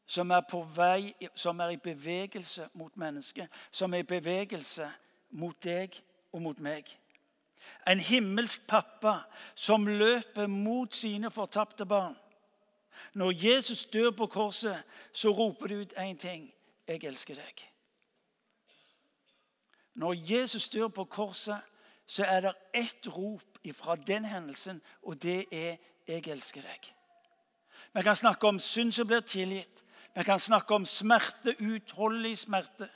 som 0.09 0.31
er 0.31 0.41
vei, 0.75 1.13
som 1.35 1.59
er 1.59 1.69
i 1.69 1.77
bevegelse 1.77 2.69
mot 2.73 2.97
mennesket, 2.97 3.47
som 3.71 3.93
er 3.93 3.97
i 3.97 4.07
bevegelse 4.07 4.87
mot 5.29 5.63
deg 5.63 6.01
og 6.33 6.41
mot 6.41 6.59
meg. 6.59 6.89
En 7.87 7.99
himmelsk 7.99 8.67
pappa 8.67 9.19
som 9.55 9.85
løper 9.87 10.47
mot 10.47 10.95
sine 10.95 11.29
fortapte 11.31 11.85
barn. 11.85 12.15
Når 13.13 13.31
Jesus 13.45 13.85
dør 13.85 14.11
på 14.11 14.27
korset, 14.27 14.83
så 15.13 15.29
roper 15.29 15.67
det 15.67 15.75
ut 15.75 15.93
én 15.93 16.17
ting 16.17 16.53
'Jeg 16.87 17.03
elsker 17.03 17.35
deg'. 17.35 17.69
Når 19.93 20.13
Jesus 20.33 20.69
dør 20.69 20.87
på 20.87 21.03
korset, 21.05 21.61
så 22.09 22.25
er 22.25 22.41
det 22.41 22.53
ett 22.73 23.07
rop 23.07 23.59
fra 23.73 23.95
den 23.95 24.25
hendelsen, 24.25 24.81
og 25.03 25.23
det 25.23 25.45
er 25.51 25.77
'Jeg 26.07 26.27
elsker 26.27 26.61
deg'. 26.61 26.93
Vi 27.93 28.01
kan 28.01 28.15
snakke 28.15 28.47
om 28.47 28.59
synd 28.59 28.91
som 28.91 29.07
blir 29.07 29.19
tilgitt. 29.19 29.83
Vi 30.15 30.23
kan 30.23 30.39
snakke 30.39 30.75
om 30.75 30.85
smerte, 30.85 31.55
utholdelig 31.59 32.37
smerte. 32.37 32.89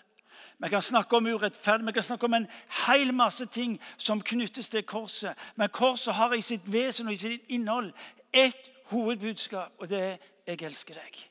Vi 0.60 0.70
kan 0.70 0.82
snakke 0.82 1.15
om 1.15 1.25
urettferdig, 1.25 1.86
vi 1.86 1.91
kan 1.91 2.03
snakke 2.03 2.25
om 2.25 2.34
en 2.34 2.48
hel 2.88 3.13
masse 3.13 3.46
ting 3.46 3.82
som 3.98 4.22
knyttes 4.22 4.70
til 4.70 4.84
korset. 4.84 5.36
Men 5.55 5.70
korset 5.70 6.13
har 6.13 6.34
i 6.34 6.41
sitt 6.41 6.74
vesen 6.74 7.08
og 7.08 7.13
i 7.13 7.15
sitt 7.15 7.41
innhold 7.50 7.93
ett 8.34 8.72
hovedbudskap, 8.86 9.72
og 9.77 9.89
det 9.89 10.01
er 10.01 10.17
'Jeg 10.48 10.62
elsker 10.62 10.93
deg'. 10.93 11.29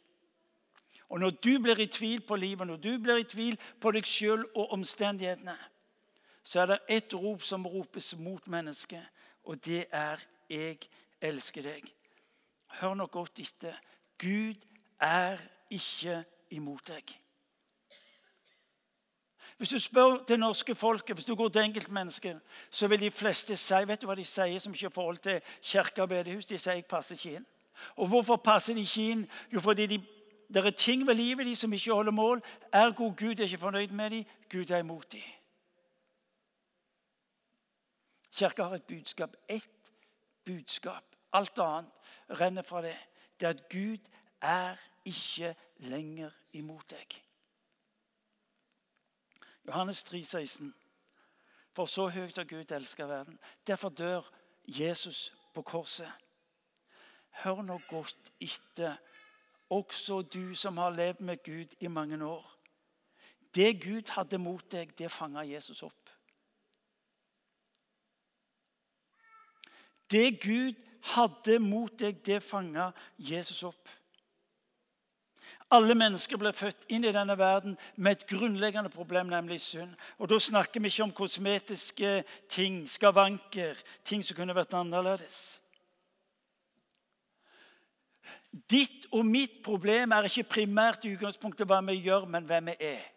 Og 1.09 1.21
Når 1.21 1.31
du 1.31 1.59
blir 1.59 1.79
i 1.79 1.87
tvil 1.87 2.21
på 2.21 2.37
livet, 2.37 2.67
når 2.67 2.77
du 2.77 2.99
blir 2.99 3.17
i 3.17 3.23
tvil 3.23 3.59
på 3.81 3.91
deg 3.91 4.07
sjøl 4.07 4.47
og 4.55 4.73
omstendighetene, 4.73 5.59
så 6.43 6.61
er 6.61 6.67
det 6.67 6.79
ett 6.89 7.15
rop 7.15 7.43
som 7.43 7.67
ropes 7.67 8.15
mot 8.19 8.47
mennesket, 8.47 9.03
og 9.45 9.65
det 9.65 9.87
er 9.91 10.17
'Jeg 10.51 10.79
elsker 11.21 11.63
deg'. 11.63 11.93
Hør 12.67 12.95
nå 12.95 13.07
godt 13.07 13.39
etter. 13.39 13.75
Gud 14.19 14.55
er 15.01 15.39
ikke 15.71 16.25
imot 16.51 16.89
deg. 16.89 17.23
Hvis 19.57 19.69
du 19.69 19.79
spør 19.79 20.25
det 20.29 20.39
norske 20.41 20.75
folket, 20.75 21.17
hvis 21.17 21.25
du 21.25 21.35
går 21.35 21.49
til 21.49 21.63
enkeltmennesker, 21.63 22.39
så 22.71 22.89
vil 22.89 23.01
de 23.01 23.11
fleste 23.11 23.57
si 23.57 23.75
vet 23.87 24.01
du 24.01 24.07
hva 24.07 24.15
de 24.15 24.25
sier 24.25 24.59
som 24.59 24.73
ikke 24.73 24.89
har 24.89 24.91
forhold 24.95 25.19
til 25.19 25.41
kirke 25.63 26.03
og 26.03 26.09
bedehus? 26.09 26.47
De 26.47 26.59
sier 26.59 26.73
'jeg 26.75 26.87
passer 26.87 27.15
ikke 27.15 27.37
inn'. 27.37 27.47
Og 27.97 28.09
Hvorfor 28.09 28.37
passer 28.37 28.75
de 28.75 28.81
ikke 28.81 29.11
inn? 29.11 29.31
Jo, 29.53 29.61
fordi 29.61 29.87
de, 29.87 30.05
det 30.55 30.67
er 30.67 30.71
ting 30.71 31.07
ved 31.07 31.15
livet 31.15 31.47
de 31.47 31.57
som 31.57 31.73
ikke 31.73 31.93
holder 31.93 32.13
mål. 32.13 32.43
Ergo 32.73 33.15
Gud 33.17 33.41
er 33.41 33.45
ikke 33.45 33.59
fornøyd 33.59 33.89
med 33.89 34.11
dem. 34.11 34.25
Gud 34.53 34.71
er 34.71 34.79
imot 34.79 35.13
dem. 35.13 35.21
Kirka 38.33 38.63
har 38.63 38.75
et 38.75 38.87
budskap. 38.87 39.37
Ett 39.49 39.93
budskap. 40.45 41.05
Alt 41.33 41.59
annet 41.59 41.91
renner 42.41 42.63
fra 42.63 42.83
det. 42.83 42.97
Det 43.41 43.47
er 43.47 43.51
at 43.51 43.69
Gud 43.69 44.09
er 44.41 44.77
ikke 45.05 45.55
lenger 45.79 46.31
imot 46.53 46.91
deg. 46.91 47.23
Johannes 49.67 50.03
3, 50.03 50.25
16. 50.25 50.75
For 51.73 51.87
så 51.87 52.09
høyt 52.09 52.37
har 52.37 52.45
Gud 52.45 52.73
elska 52.73 53.07
verden. 53.07 53.39
Derfor 53.67 53.89
dør 53.89 54.23
Jesus 54.67 55.35
på 55.55 55.63
korset. 55.63 56.13
Hør 57.31 57.63
nå 57.63 57.79
godt 57.89 58.33
etter, 58.41 58.97
også 59.71 60.23
du 60.23 60.55
som 60.55 60.77
har 60.77 60.91
levd 60.91 61.21
med 61.21 61.43
Gud 61.45 61.77
i 61.81 61.87
mange 61.87 62.25
år. 62.25 62.59
Det 63.55 63.83
Gud 63.83 64.11
hadde 64.11 64.39
mot 64.39 64.73
deg, 64.73 64.99
det 64.99 65.11
fanga 65.11 65.41
Jesus 65.49 65.83
opp. 65.83 66.02
Det 70.13 70.41
Gud 70.43 70.79
hadde 71.15 71.59
mot 71.59 71.93
deg, 71.99 72.21
det 72.25 72.43
fanga 72.45 72.91
Jesus 73.19 73.63
opp. 73.67 73.91
Alle 75.73 75.95
mennesker 75.97 76.37
ble 76.37 76.53
født 76.53 76.85
inn 76.93 77.07
i 77.09 77.15
denne 77.15 77.33
verden 77.41 77.79
med 77.97 78.19
et 78.19 78.27
grunnleggende 78.29 78.93
problem, 78.93 79.31
nemlig 79.33 79.61
synd. 79.65 79.95
Og 80.19 80.29
Da 80.29 80.39
snakker 80.39 80.81
vi 80.81 80.93
ikke 80.93 81.07
om 81.07 81.13
kosmetiske 81.17 82.25
ting, 82.49 82.85
skavanker, 82.89 83.81
ting 84.05 84.25
som 84.25 84.37
kunne 84.37 84.55
vært 84.55 84.77
annerledes. 84.77 85.63
Ditt 88.53 89.07
og 89.13 89.25
mitt 89.25 89.63
problem 89.65 90.13
er 90.13 90.29
ikke 90.29 90.61
primært 90.61 91.07
i 91.09 91.15
utgangspunktet 91.15 91.67
hva 91.67 91.81
vi 91.89 92.03
gjør, 92.05 92.29
men 92.29 92.45
hvem 92.45 92.69
vi 92.69 92.77
er. 92.85 93.12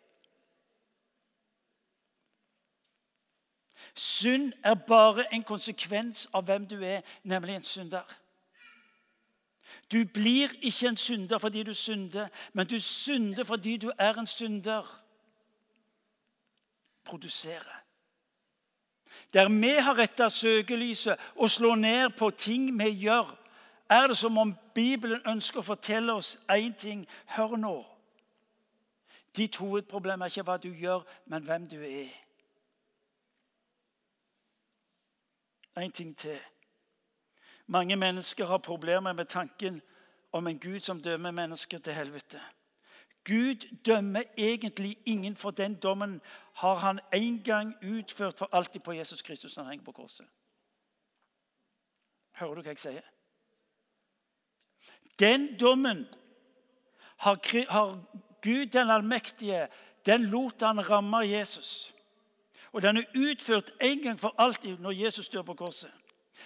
Synd 3.96 4.54
er 4.64 4.74
bare 4.74 5.34
en 5.34 5.44
konsekvens 5.44 6.28
av 6.34 6.44
hvem 6.44 6.68
du 6.68 6.82
er, 6.84 7.02
nemlig 7.24 7.56
en 7.56 7.64
synder. 7.64 8.16
Du 9.92 10.06
blir 10.14 10.52
ikke 10.62 10.88
en 10.88 10.98
synder 10.98 11.40
fordi 11.40 11.64
du 11.64 11.74
synder, 11.74 12.28
men 12.54 12.68
du 12.68 12.80
synder 12.80 13.44
fordi 13.44 13.78
du 13.78 13.92
er 13.98 14.20
en 14.20 14.28
synder. 14.28 15.02
Produsere. 17.06 17.80
Der 19.34 19.50
vi 19.50 19.70
har 19.70 19.98
retta 19.98 20.30
søkelyset 20.30 21.16
og 21.36 21.52
slår 21.52 21.76
ned 21.76 22.10
på 22.10 22.30
ting 22.30 22.84
vi 22.84 22.90
gjør, 22.90 23.38
er 23.90 24.08
det 24.08 24.18
som 24.18 24.38
om 24.38 24.56
Bibelen 24.74 25.22
ønsker 25.28 25.60
å 25.60 25.70
fortelle 25.70 26.14
oss 26.14 26.38
én 26.52 26.74
ting. 26.78 27.08
Hør 27.26 27.56
nå. 27.56 27.86
Ditt 29.38 29.56
hovedproblem 29.56 30.22
er 30.22 30.32
ikke 30.32 30.44
hva 30.48 30.58
du 30.58 30.72
gjør, 30.74 31.04
men 31.26 31.44
hvem 31.44 31.68
du 31.68 31.78
er. 31.84 32.25
En 35.78 35.92
ting 35.92 36.18
til. 36.18 36.40
Mange 37.68 37.96
mennesker 37.96 38.46
har 38.46 38.58
problemer 38.58 39.14
med 39.14 39.26
tanken 39.26 39.82
om 40.32 40.48
en 40.48 40.60
Gud 40.60 40.80
som 40.80 41.02
dømmer 41.02 41.32
mennesker 41.32 41.78
til 41.78 41.94
helvete. 41.94 42.42
Gud 43.24 43.84
dømmer 43.86 44.24
egentlig 44.38 44.98
ingen, 45.06 45.36
for 45.36 45.52
den 45.52 45.76
dommen 45.76 46.22
har 46.54 46.76
han 46.76 47.00
en 47.14 47.44
gang 47.44 47.76
utført 47.84 48.38
for 48.38 48.50
alltid 48.52 48.80
på 48.80 48.92
Jesus 48.92 49.22
Kristus 49.22 49.56
når 49.56 49.64
han 49.64 49.72
henger 49.72 49.86
på 49.86 49.92
korset. 49.92 50.26
Hører 52.32 52.56
du 52.56 52.62
hva 52.62 52.70
jeg 52.76 52.80
sier? 52.80 53.12
Den 55.20 55.60
dommen 55.60 56.06
har, 57.18 57.40
Gud 58.42 58.66
den 58.66 58.90
allmektige 58.90 59.68
den 60.06 60.26
lot 60.30 60.62
han 60.62 60.90
ramme 60.90 61.18
Jesus. 61.18 61.95
Og 62.76 62.82
den 62.82 62.98
er 62.98 63.04
utført 63.16 63.72
en 63.82 64.02
gang 64.04 64.20
for 64.20 64.36
alltid 64.38 64.78
når 64.84 64.92
Jesus 64.92 65.30
dør 65.30 65.42
på 65.42 65.54
korset. 65.54 65.92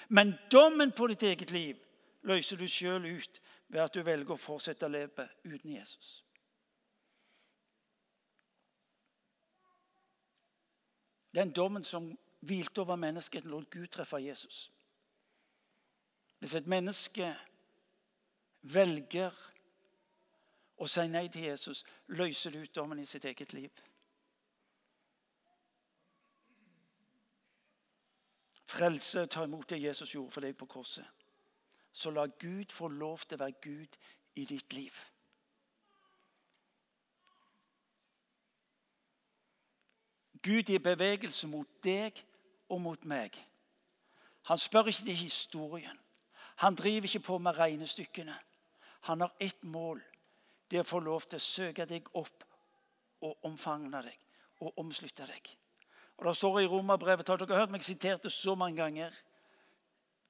Men 0.09 0.35
dommen 0.51 0.91
på 0.91 1.07
ditt 1.07 1.23
eget 1.23 1.51
liv 1.51 1.77
løser 2.21 2.57
du 2.57 2.67
sjøl 2.67 3.07
ut 3.15 3.41
ved 3.67 3.81
at 3.81 3.93
du 3.93 4.03
velger 4.05 4.35
å 4.35 4.37
fortsette 4.37 4.85
å 4.85 4.93
leve 4.93 5.25
uten 5.43 5.73
Jesus. 5.73 6.11
Den 11.33 11.49
dommen 11.49 11.83
som 11.83 12.11
hvilte 12.45 12.85
over 12.85 12.95
mennesket, 12.95 13.49
lot 13.49 13.69
Gud 13.73 13.87
treffe 13.89 14.21
Jesus. 14.21 14.67
Hvis 16.39 16.53
et 16.55 16.69
menneske 16.69 17.33
velger 18.61 19.33
å 20.77 20.85
si 20.87 21.09
nei 21.09 21.25
til 21.27 21.49
Jesus, 21.49 21.85
løser 22.07 22.53
det 22.53 22.67
ut 22.67 22.75
dommen 22.75 23.01
i 23.01 23.09
sitt 23.09 23.25
eget 23.25 23.53
liv. 23.53 23.88
Frelse 28.69 29.25
ta 29.25 29.43
imot 29.43 29.69
det 29.69 29.81
Jesus 29.81 30.11
gjorde 30.13 30.31
for 30.31 30.45
deg 30.45 30.57
på 30.57 30.67
korset. 30.69 31.05
Så 31.91 32.11
la 32.13 32.27
Gud 32.39 32.69
få 32.71 32.87
lov 32.87 33.23
til 33.25 33.39
å 33.39 33.43
være 33.43 33.61
Gud 33.61 33.95
i 34.37 34.45
ditt 34.45 34.73
liv. 34.73 34.93
Gud 40.43 40.69
gir 40.69 40.79
bevegelse 40.79 41.49
mot 41.49 41.67
deg 41.83 42.21
og 42.69 42.81
mot 42.81 43.05
meg. 43.09 43.33
Han 44.47 44.57
spør 44.57 44.91
ikke 44.91 45.07
til 45.09 45.17
historien. 45.23 45.97
Han 46.61 46.75
driver 46.75 47.09
ikke 47.09 47.25
på 47.25 47.37
med 47.37 47.57
regnestykkene. 47.57 48.37
Han 49.09 49.21
har 49.21 49.33
ett 49.39 49.63
mål. 49.63 50.03
Det 50.71 50.77
er 50.77 50.85
å 50.85 50.91
få 50.91 50.99
lov 51.01 51.25
til 51.25 51.41
å 51.41 51.47
søke 51.47 51.85
deg 51.89 52.07
opp 52.13 52.45
og 53.25 53.49
omfavne 53.49 54.03
deg 54.05 54.29
og 54.61 54.77
omslutte 54.77 55.25
deg. 55.25 55.49
Og 56.19 56.25
Det 56.25 56.35
står 56.35 56.59
i 56.59 56.67
Romerbrevet 56.67 57.27
Dere 57.27 57.45
har 57.47 57.61
hørt 57.61 57.71
meg 57.71 57.83
sitert 57.83 58.23
det 58.23 58.31
så 58.35 58.55
mange 58.55 58.75
ganger. 58.75 59.13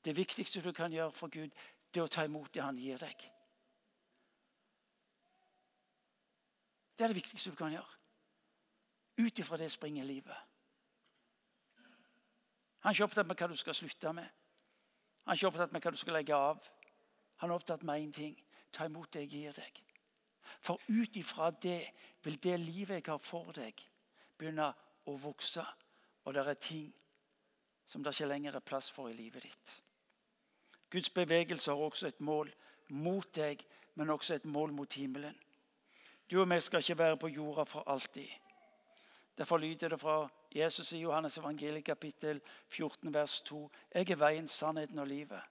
Det 0.05 0.13
viktigste 0.15 0.61
du 0.61 0.71
kan 0.71 0.93
gjøre 0.93 1.11
for 1.11 1.27
Gud, 1.33 1.49
det 1.93 1.99
er 1.99 2.05
å 2.05 2.11
ta 2.13 2.23
imot 2.23 2.53
det 2.53 2.61
han 2.61 2.77
gir 2.77 3.01
deg. 3.01 3.23
Det 6.93 7.03
er 7.03 7.09
det 7.09 7.17
viktigste 7.17 7.49
du 7.49 7.57
kan 7.57 7.73
gjøre. 7.73 7.97
Ut 9.17 9.39
ifra 9.39 9.57
det 9.57 9.71
springer 9.71 10.05
livet. 10.05 10.37
Han 12.79 12.91
er 12.91 12.95
ikke 12.95 13.07
opptatt 13.09 13.27
med 13.27 13.41
hva 13.41 13.47
du 13.49 13.57
skal 13.57 13.75
slutte 13.75 14.13
med. 14.13 14.27
Han 15.25 15.33
er 15.33 15.39
ikke 15.39 15.49
opptatt 15.49 15.73
med 15.73 15.81
hva 15.81 15.91
du 15.91 15.97
skal 15.97 16.15
legge 16.19 16.35
av. 16.37 16.61
Han 17.41 17.49
er 17.49 17.55
opptatt 17.55 17.83
med 17.83 18.03
én 18.03 18.13
ting. 18.13 18.37
Ta 18.71 18.85
imot 18.85 19.09
det 19.13 19.25
jeg 19.25 19.31
gir 19.33 19.57
deg. 19.57 19.81
For 20.61 20.77
ut 20.87 21.17
ifra 21.17 21.49
det 21.51 21.81
vil 22.23 22.37
det 22.43 22.59
livet 22.59 23.01
jeg 23.01 23.09
har 23.09 23.17
for 23.17 23.51
deg, 23.57 23.81
begynne 24.37 24.69
å 25.09 25.19
vokse. 25.19 25.65
Og 26.25 26.33
det 26.33 26.45
er 26.47 26.59
ting 26.61 26.89
som 27.89 28.03
det 28.03 28.13
ikke 28.13 28.29
lenger 28.29 28.55
er 28.55 28.65
plass 28.65 28.91
for 28.93 29.09
i 29.09 29.17
livet 29.17 29.43
ditt. 29.43 29.75
Guds 30.89 31.09
bevegelse 31.09 31.71
har 31.71 31.77
også 31.77 32.07
et 32.07 32.21
mål 32.21 32.51
mot 32.89 33.35
deg, 33.35 33.63
men 33.95 34.09
også 34.09 34.35
et 34.35 34.45
mål 34.45 34.73
mot 34.73 34.93
himmelen. 34.93 35.35
Du 36.29 36.41
og 36.41 36.49
vi 36.49 36.59
skal 36.61 36.79
ikke 36.79 36.97
være 36.97 37.17
på 37.17 37.27
jorda 37.27 37.65
for 37.65 37.83
alltid. 37.89 38.29
Derfor 39.37 39.57
lyder 39.57 39.89
det 39.89 39.99
fra 39.99 40.27
Jesus 40.55 40.91
i 40.93 41.01
Johannes 41.01 41.37
evangeliet 41.37 41.85
kapittel 41.85 42.41
14 42.69 43.13
vers 43.13 43.41
2. 43.41 43.71
Jeg 43.93 44.09
er 44.09 44.15
veien, 44.15 44.47
sannheten 44.47 44.99
og 44.99 45.07
livet. 45.07 45.41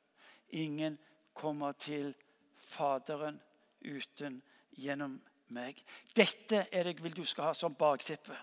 Ingen 0.48 0.98
kommer 1.34 1.72
til 1.72 2.14
Faderen 2.58 3.40
uten 3.80 4.42
gjennom 4.76 5.20
meg. 5.48 5.82
Dette 6.16 6.66
er 6.72 6.84
det 6.84 6.98
jeg 6.98 7.02
vil 7.02 7.16
du 7.16 7.24
skal 7.24 7.44
ha 7.44 7.54
som 7.54 7.74
bakteppe 7.74 8.36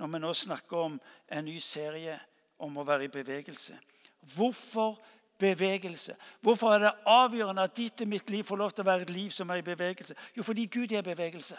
når 0.00 0.06
vi 0.06 0.18
nå 0.18 0.32
snakker 0.34 0.76
om 0.76 1.00
en 1.28 1.44
ny 1.44 1.58
serie 1.60 2.16
om 2.58 2.78
å 2.80 2.84
være 2.88 3.04
i 3.04 3.12
bevegelse. 3.12 3.76
Hvorfor 4.34 4.96
bevegelse? 5.40 6.16
Hvorfor 6.40 6.72
er 6.72 6.78
det 6.78 6.92
avgjørende 7.04 7.66
at 7.68 7.76
ditt 7.76 8.00
og 8.00 8.08
mitt 8.08 8.30
liv 8.32 8.44
får 8.44 8.56
lov 8.56 8.72
til 8.72 8.84
å 8.84 8.88
være 8.88 9.04
et 9.04 9.12
liv 9.12 9.30
som 9.30 9.52
er 9.52 9.60
i 9.60 9.66
bevegelse? 9.66 10.16
Jo, 10.36 10.42
fordi 10.42 10.64
Gud 10.72 10.92
er 10.92 11.04
bevegelse. 11.04 11.58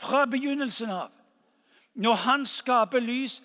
Fra 0.00 0.24
begynnelsen 0.24 0.90
av. 0.96 1.10
Når 1.94 2.14
han 2.24 2.46
skaper 2.48 3.04
lys, 3.04 3.42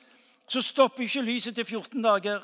så 0.48 0.62
stopper 0.64 1.04
ikke 1.04 1.26
lyset 1.26 1.56
til 1.56 1.66
14 1.66 2.04
dager. 2.04 2.44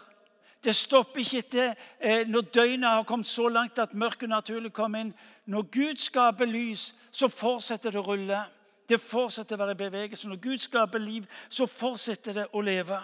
Det 0.63 0.75
stopper 0.75 1.19
ikke 1.19 1.37
etter 1.41 1.73
eh, 1.99 2.27
når 2.29 2.41
døgnet 2.53 2.89
har 2.89 3.03
kommet 3.03 3.27
så 3.27 3.47
langt 3.49 3.79
at 3.79 3.93
mørket 3.93 4.29
naturlig 4.29 4.73
kommer 4.73 5.01
inn. 5.01 5.13
Når 5.45 5.69
Gud 5.73 5.97
skaper 5.97 6.45
lys, 6.45 6.91
så 7.11 7.27
fortsetter 7.27 7.91
det 7.91 8.01
å 8.01 8.05
rulle. 8.05 8.43
Det 8.89 8.99
fortsetter 9.01 9.55
å 9.55 9.63
være 9.63 9.73
i 9.73 9.79
bevegelse. 9.79 10.29
Når 10.29 10.41
Gud 10.43 10.61
skaper 10.61 11.01
liv, 11.01 11.25
så 11.49 11.65
fortsetter 11.65 12.37
det 12.37 12.47
å 12.53 12.61
leve. 12.61 12.99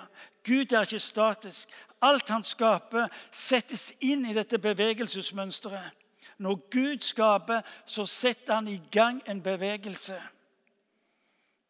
Gud 0.46 0.74
er 0.74 0.86
ikke 0.86 1.02
statisk. 1.02 1.74
Alt 2.02 2.30
han 2.30 2.44
skaper, 2.46 3.08
settes 3.32 3.90
inn 4.06 4.26
i 4.28 4.36
dette 4.38 4.60
bevegelsesmønsteret. 4.62 6.06
Når 6.38 6.60
Gud 6.70 7.02
skaper, 7.02 7.64
så 7.86 8.06
setter 8.06 8.60
han 8.60 8.68
i 8.68 8.82
gang 8.92 9.24
en 9.26 9.42
bevegelse. 9.42 10.20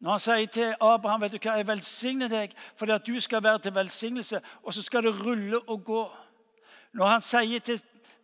Når 0.00 0.10
han 0.10 0.20
sier 0.20 0.46
til 0.46 0.74
Abraham 0.80 1.20
vet 1.20 1.32
du 1.32 1.38
hva, 1.38 1.56
'Jeg 1.56 1.66
velsigner 1.66 2.28
deg 2.28 2.52
fordi 2.76 2.92
at 2.92 3.06
du 3.06 3.20
skal 3.20 3.42
være 3.42 3.58
til 3.58 3.74
velsignelse', 3.74 4.40
og 4.62 4.74
så 4.74 4.82
skal 4.82 5.02
det 5.02 5.24
rulle 5.24 5.68
og 5.68 5.84
gå. 5.84 6.16
Når 6.92 7.06
han 7.06 7.20
sier 7.20 7.58
til, 7.58 7.82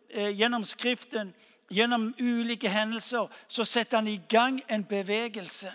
eh, 0.09 0.37
gjennom 0.39 0.63
Skriften, 0.63 1.33
gjennom 1.71 2.15
ulike 2.19 2.69
hendelser, 2.69 3.27
så 3.47 3.63
setter 3.63 3.97
han 3.97 4.07
i 4.07 4.21
gang 4.29 4.61
en 4.69 4.83
bevegelse. 4.83 5.71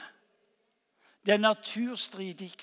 Det 1.26 1.34
er 1.34 1.38
naturstridig 1.38 2.54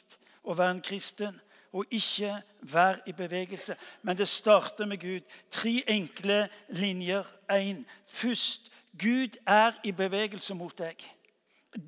å 0.44 0.54
være 0.54 0.72
en 0.72 0.82
kristen 0.82 1.42
og 1.74 1.86
ikke 1.92 2.42
være 2.62 3.00
i 3.06 3.12
bevegelse. 3.12 3.76
Men 4.02 4.18
det 4.18 4.28
starter 4.28 4.86
med 4.86 4.98
Gud. 4.98 5.22
Tre 5.52 5.84
enkle 5.88 6.50
linjer. 6.70 7.24
Én. 7.52 7.86
Først 8.08 8.72
Gud 9.00 9.38
er 9.48 9.72
i 9.84 9.92
bevegelse 9.92 10.56
mot 10.56 10.78
deg. 10.78 10.96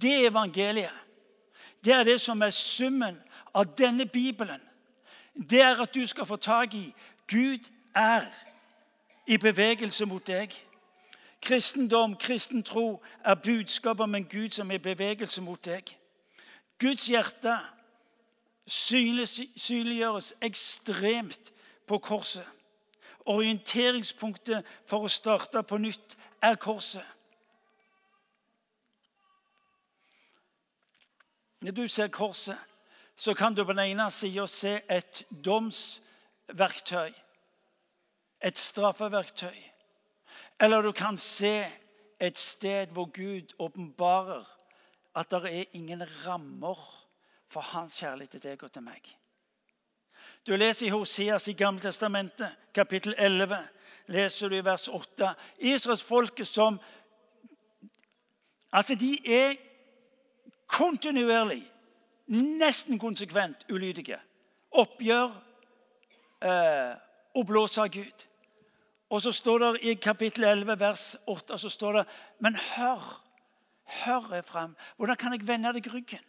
Det 0.02 0.14
er 0.14 0.30
evangeliet 0.30 1.09
det 1.86 1.94
er 1.94 2.04
det 2.04 2.22
som 2.22 2.42
er 2.42 2.50
summen 2.50 3.18
av 3.54 3.66
denne 3.78 4.06
Bibelen. 4.06 4.62
Det 5.50 5.62
er 5.62 5.82
at 5.82 5.96
du 5.96 6.06
skal 6.06 6.26
få 6.26 6.36
tak 6.36 6.74
i 6.74 6.94
Gud 7.28 7.70
er 7.96 8.26
i 9.28 9.38
bevegelse 9.38 10.06
mot 10.06 10.28
deg. 10.28 10.54
Kristendom, 11.42 12.16
kristen 12.16 12.64
tro, 12.64 13.04
er 13.24 13.36
budskapet 13.36 14.04
om 14.04 14.16
en 14.16 14.26
Gud 14.26 14.50
som 14.50 14.72
er 14.72 14.76
i 14.76 14.84
bevegelse 14.84 15.42
mot 15.42 15.66
deg. 15.66 15.96
Guds 16.80 17.08
hjerte 17.08 17.58
synliggjøres 18.68 20.34
ekstremt 20.42 21.54
på 21.88 21.98
korset. 21.98 22.46
Orienteringspunktet 23.26 24.66
for 24.86 25.06
å 25.06 25.12
starte 25.12 25.64
på 25.64 25.78
nytt 25.78 26.18
er 26.42 26.56
korset. 26.56 27.06
Når 31.60 31.72
du 31.72 31.88
ser 31.88 32.08
korset, 32.08 32.58
så 33.16 33.34
kan 33.34 33.54
du 33.54 33.66
på 33.66 33.74
den 33.74 33.92
ene 33.92 34.12
sida 34.12 34.46
se 34.48 34.80
et 34.90 35.26
domsverktøy. 35.46 37.12
Et 38.42 38.58
straffeverktøy. 38.58 39.58
Eller 40.60 40.82
du 40.82 40.92
kan 40.92 41.18
se 41.18 41.66
et 42.20 42.38
sted 42.38 42.88
hvor 42.88 43.06
Gud 43.06 43.56
åpenbarer 43.60 44.46
at 45.16 45.32
det 45.32 45.60
er 45.60 45.66
ingen 45.74 46.04
rammer 46.26 46.80
for 47.50 47.62
hans 47.62 48.00
kjærlighet 48.00 48.32
til 48.38 48.44
deg 48.44 48.64
og 48.64 48.72
til 48.72 48.86
meg. 48.86 49.16
Du 50.48 50.56
leser 50.56 50.88
i 50.88 50.94
Hoseas 50.94 51.48
i 51.48 51.54
Gamle 51.54 51.82
Testamentet, 51.82 52.56
kapittel 52.74 53.16
11, 53.18 53.58
leser 54.08 54.50
du 54.50 54.56
i 54.56 54.66
vers 54.66 54.88
8. 54.88 55.34
Israelsfolket 55.60 56.48
som 56.48 56.80
Altså, 58.72 58.96
de 58.96 59.18
er 59.26 59.56
kontinuerlig, 60.70 61.64
nesten 62.30 63.00
konsekvent 63.02 63.66
ulydige. 63.74 64.20
Oppgjør 64.72 65.32
eh, 66.46 66.94
og 67.36 67.48
blåse 67.50 67.82
av 67.82 67.90
Gud. 67.94 68.26
Og 69.10 69.22
så 69.26 69.34
står 69.34 69.64
det 69.64 69.72
i 69.90 69.96
kapittel 69.98 70.46
11, 70.46 70.80
vers 70.80 71.06
8 71.26 71.58
så 71.58 71.70
står 71.70 72.00
det, 72.00 72.06
Men 72.40 72.56
hør, 72.56 73.06
hør 74.06 74.36
jeg 74.36 74.46
frem. 74.46 74.76
Hvordan 74.98 75.18
kan 75.18 75.34
jeg 75.34 75.48
vende 75.48 75.74
deg 75.74 75.94
ryggen? 75.94 76.26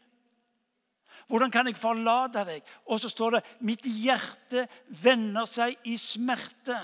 Hvordan 1.29 1.51
kan 1.51 1.69
jeg 1.69 1.77
forlate 1.77 2.45
deg? 2.49 2.65
Og 2.87 3.01
så 3.01 3.09
står 3.09 3.37
det 3.37 3.43
mitt 3.61 3.85
hjerte 3.85 4.65
vender 5.03 5.47
seg 5.47 5.77
i 5.85 5.97
smerte. 6.01 6.79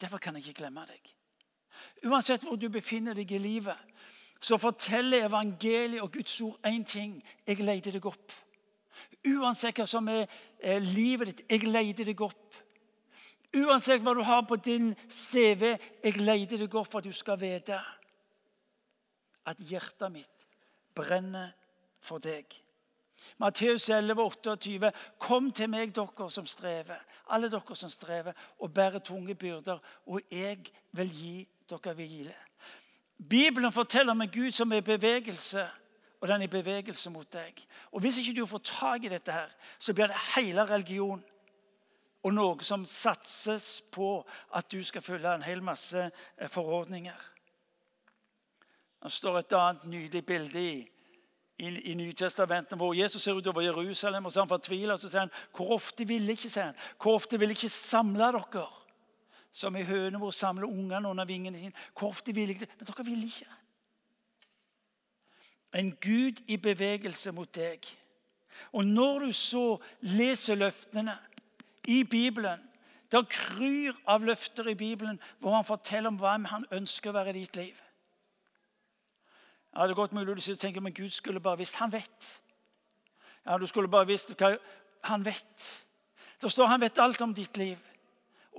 Derfor 0.00 0.18
kan 0.18 0.36
jeg 0.36 0.46
ikke 0.46 0.60
glemme 0.62 0.84
deg. 0.86 1.14
Uansett 2.06 2.44
hvor 2.44 2.56
du 2.60 2.68
befinner 2.72 3.16
deg 3.16 3.32
i 3.32 3.40
livet, 3.40 3.76
så 4.40 4.56
forteller 4.58 5.26
evangeliet 5.26 6.02
og 6.02 6.12
Guds 6.12 6.40
ord 6.40 6.58
én 6.66 6.84
ting. 6.84 7.20
Jeg 7.46 7.60
leide 7.60 7.92
deg 7.92 8.06
opp. 8.06 8.32
Uansett 9.28 9.76
hva 9.76 9.86
som 9.86 10.08
er 10.08 10.80
livet 10.80 11.28
ditt, 11.28 11.42
jeg 11.50 11.68
leide 11.68 12.06
deg 12.08 12.20
opp. 12.24 12.56
Uansett 13.56 14.02
hva 14.02 14.14
du 14.14 14.22
har 14.24 14.46
på 14.48 14.56
din 14.56 14.94
CV, 15.10 15.74
jeg 16.04 16.22
leide 16.22 16.58
deg 16.58 16.74
opp 16.74 16.88
for 16.88 17.02
at 17.02 17.08
du 17.08 17.12
skal 17.12 17.40
vite 17.40 17.78
at 19.50 19.62
hjertet 19.68 20.12
mitt 20.12 20.46
brenner 20.96 21.52
for 22.00 22.22
deg. 22.22 22.46
Matteus 23.40 23.88
11, 23.88 24.16
28. 24.20 24.92
Kom 25.20 25.50
til 25.52 25.68
meg, 25.72 25.92
dere 25.96 26.28
som 26.32 26.46
strever, 26.48 27.00
alle 27.32 27.50
dere 27.52 27.76
som 27.76 27.92
strever 27.92 28.36
og 28.58 28.72
bærer 28.72 29.04
tunge 29.04 29.34
byrder, 29.34 29.80
og 30.06 30.20
jeg 30.32 30.70
vil 30.96 31.12
gi 31.12 31.34
dere 31.68 31.94
hvile. 31.96 32.36
Bibelen 33.28 33.72
forteller 33.72 34.12
om 34.12 34.20
en 34.20 34.30
Gud 34.30 34.50
som 34.50 34.72
er 34.72 34.80
i 34.80 34.86
bevegelse, 34.86 35.66
og 36.20 36.28
den 36.28 36.40
er 36.40 36.48
i 36.48 36.52
bevegelse 36.52 37.10
mot 37.10 37.32
deg. 37.32 37.66
Og 37.92 38.00
Hvis 38.00 38.18
ikke 38.18 38.40
du 38.40 38.46
får 38.46 38.58
tak 38.64 39.04
i 39.04 39.08
dette, 39.08 39.32
her, 39.32 39.48
så 39.78 39.94
blir 39.94 40.06
det 40.06 40.16
hele 40.36 40.64
religion 40.64 41.24
og 42.22 42.34
noe 42.34 42.64
som 42.64 42.84
satses 42.84 43.80
på 43.92 44.20
at 44.56 44.68
du 44.72 44.82
skal 44.84 45.02
følge 45.02 45.34
en 45.34 45.44
hel 45.44 45.62
masse 45.64 46.00
eh, 46.36 46.48
forordninger. 46.48 47.28
Det 49.00 49.12
står 49.12 49.38
et 49.38 49.52
annet 49.56 49.86
nydelig 49.88 50.26
bilde 50.26 50.60
i, 50.60 50.74
i, 51.58 51.68
i 51.92 51.94
Nytestamentet 51.96 52.76
hvor 52.76 52.92
Jesus 52.96 53.22
ser 53.22 53.38
utover 53.38 53.64
Jerusalem 53.64 54.28
og 54.28 54.32
så 54.32 54.44
han 54.44 54.52
fortviler. 54.52 54.92
og 54.92 55.00
så 55.00 55.08
sier 55.08 55.24
han, 55.24 55.32
Hvor 55.56 55.72
ofte 55.78 56.04
vil 56.04 56.28
ikke, 56.28 56.50
sier 56.50 56.76
hvor 57.00 57.14
ofte 57.14 57.40
vil 57.40 57.56
ikke 57.56 57.72
samle 57.72 58.28
dere? 58.32 58.68
Som 59.52 59.76
i 59.76 59.82
hønemor 59.82 60.30
samler 60.30 60.68
ungene 60.68 61.08
under 61.08 61.24
vingene 61.24 61.58
sine. 61.58 61.72
Hvor 61.98 62.08
ofte 62.08 62.34
vil 62.34 62.48
jeg 62.48 62.60
det? 62.60 62.68
Men 62.78 62.86
dere 62.86 63.04
vil 63.04 63.24
ikke. 63.24 63.46
En 65.74 65.90
Gud 66.02 66.42
i 66.46 66.56
bevegelse 66.56 67.32
mot 67.32 67.50
deg. 67.54 67.86
Og 68.72 68.86
når 68.86 69.18
du 69.18 69.32
så 69.32 69.64
leser 70.00 70.54
løftene 70.54 71.18
i 71.88 72.02
Bibelen 72.04 72.66
Det 73.10 73.24
kryr 73.26 73.96
av 74.06 74.22
løfter 74.22 74.68
i 74.70 74.76
Bibelen 74.78 75.16
hvor 75.38 75.54
han 75.56 75.64
forteller 75.66 76.12
om 76.12 76.18
hvem 76.20 76.44
han 76.46 76.66
ønsker 76.70 77.10
å 77.10 77.14
være 77.16 77.32
i 77.32 77.40
ditt 77.40 77.56
liv. 77.58 77.80
Ja, 79.74 79.82
det 79.82 79.90
er 79.90 79.98
godt 79.98 80.14
mulig 80.14 80.36
du 80.36 80.54
tenker 80.54 80.80
men 80.80 80.94
Gud 80.94 81.10
skulle 81.10 81.40
bare 81.40 81.58
visst. 81.58 81.74
Han 81.82 81.90
vet. 81.92 82.28
Ja, 83.46 83.58
du 83.58 83.66
skulle 83.66 83.90
bare 83.90 84.06
visst 84.06 84.30
hva 84.38 84.56
Han 85.02 85.24
vet. 85.24 85.66
Det 86.40 86.52
står 86.52 86.66
han 86.66 86.80
vet 86.80 86.98
alt 86.98 87.20
om 87.20 87.34
ditt 87.34 87.56
liv, 87.56 87.78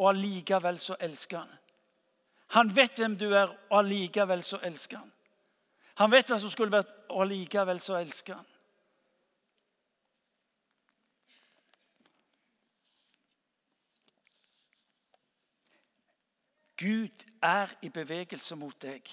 og 0.01 0.07
allikevel 0.09 0.79
så 0.81 0.95
elsker 0.99 1.37
han. 1.37 1.57
Han 2.57 2.75
vet 2.75 2.97
hvem 2.97 3.17
du 3.17 3.29
er, 3.31 3.51
og 3.69 3.77
allikevel 3.79 4.41
så 4.43 4.57
elsker 4.65 4.97
han. 4.97 5.11
Han 6.01 6.11
vet 6.11 6.31
hva 6.31 6.39
som 6.41 6.49
skulle 6.49 6.73
vært, 6.73 6.89
og 7.13 7.21
allikevel 7.21 7.79
så 7.79 7.99
elsker 7.99 8.39
han. 8.39 8.47
Gud 16.81 17.27
er 17.45 17.69
i 17.85 17.91
bevegelse 17.93 18.57
mot 18.57 18.79
deg. 18.81 19.05